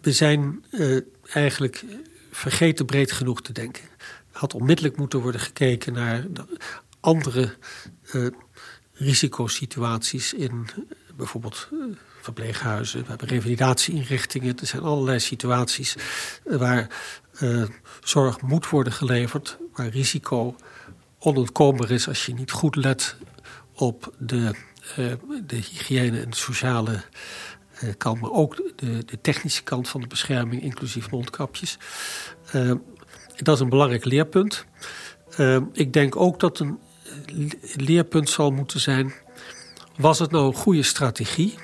[0.00, 1.00] we zijn uh,
[1.32, 1.84] eigenlijk
[2.30, 3.82] vergeten breed genoeg te denken.
[4.30, 6.26] Had onmiddellijk moeten worden gekeken naar
[7.00, 7.54] andere
[8.12, 8.26] uh,
[8.92, 10.66] risicosituaties in
[11.16, 11.68] bijvoorbeeld
[12.20, 13.00] verpleeghuizen.
[13.00, 14.58] We hebben revalidatieinrichtingen.
[14.60, 15.96] Er zijn allerlei situaties
[16.44, 16.88] waar
[18.00, 20.56] zorg moet worden geleverd, waar risico
[21.18, 23.16] onontkoombaar is als je niet goed let
[23.74, 24.54] op de,
[24.98, 25.12] uh,
[25.46, 27.02] de hygiëne en de sociale
[27.82, 31.78] uh, kant, maar ook de, de, technische kant van de bescherming, inclusief mondkapjes.
[32.54, 32.72] Uh,
[33.36, 34.66] dat is een belangrijk leerpunt.
[35.72, 36.78] ik denk ook dat een
[37.76, 39.12] leerpunt zal moeten zijn:
[39.96, 41.54] was het nou een goede strategie?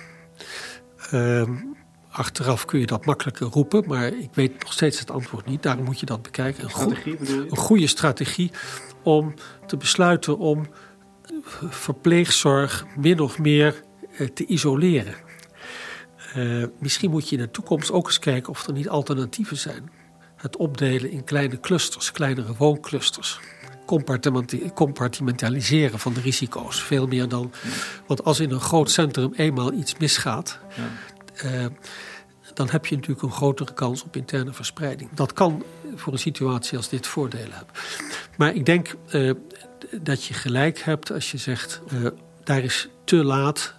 [2.11, 5.62] Achteraf kun je dat makkelijker roepen, maar ik weet nog steeds het antwoord niet.
[5.62, 6.64] Daarom moet je dat bekijken.
[6.64, 7.18] Een, strategie,
[7.50, 8.50] een goede strategie
[9.03, 9.34] om
[9.66, 10.66] te besluiten om
[11.68, 13.82] verpleegzorg min of meer
[14.16, 15.14] eh, te isoleren.
[16.36, 19.90] Uh, misschien moet je in de toekomst ook eens kijken of er niet alternatieven zijn.
[20.36, 23.40] Het opdelen in kleine clusters, kleinere woonclusters.
[24.74, 26.82] Compartimentaliseren van de risico's.
[26.82, 27.53] Veel meer dan.
[28.07, 30.59] Want als in een groot centrum eenmaal iets misgaat.
[30.76, 30.90] Ja.
[31.44, 31.66] Uh,
[32.55, 35.11] dan heb je natuurlijk een grotere kans op interne verspreiding.
[35.14, 35.62] Dat kan
[35.95, 37.74] voor een situatie als dit voordelen hebben.
[38.36, 39.32] Maar ik denk uh,
[40.01, 42.07] dat je gelijk hebt als je zegt, uh,
[42.45, 43.74] daar is te laat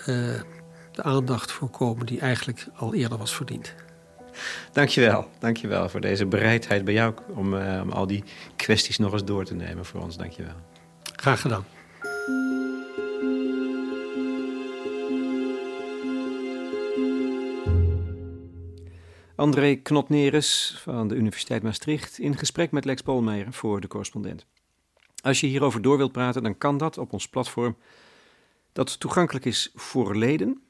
[0.00, 0.06] uh,
[0.92, 3.74] de aandacht voor komen die eigenlijk al eerder was verdiend.
[4.72, 8.24] Dankjewel, dankjewel voor deze bereidheid bij jou om, om al die
[8.56, 10.16] kwesties nog eens door te nemen voor ons.
[10.16, 10.54] Dankjewel.
[11.16, 11.77] Graag gedaan.
[19.38, 24.46] André Knotneres van de Universiteit Maastricht in gesprek met Lex Polmeijer voor de correspondent.
[25.22, 27.76] Als je hierover door wilt praten, dan kan dat op ons platform
[28.72, 30.62] dat toegankelijk is voor leden.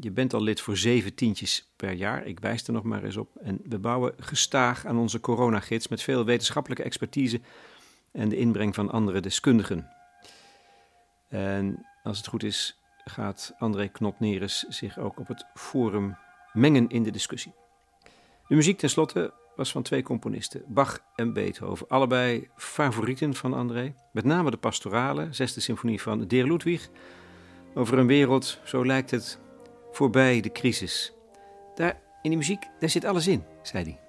[0.00, 3.16] Je bent al lid voor zeven tientjes per jaar, ik wijs er nog maar eens
[3.16, 3.36] op.
[3.36, 7.40] En we bouwen gestaag aan onze coronagids met veel wetenschappelijke expertise
[8.12, 9.90] en de inbreng van andere deskundigen.
[11.28, 16.16] En als het goed is, gaat André Knotneres zich ook op het forum
[16.52, 17.52] mengen in de discussie.
[18.48, 21.88] De muziek tenslotte was van twee componisten, Bach en Beethoven.
[21.88, 23.94] Allebei favorieten van André.
[24.12, 26.88] Met name de pastorale, zesde symfonie van Deer Ludwig.
[27.74, 29.40] Over een wereld, zo lijkt het,
[29.90, 31.12] voorbij de crisis.
[31.74, 34.03] Daar in die muziek, daar zit alles in, zei hij.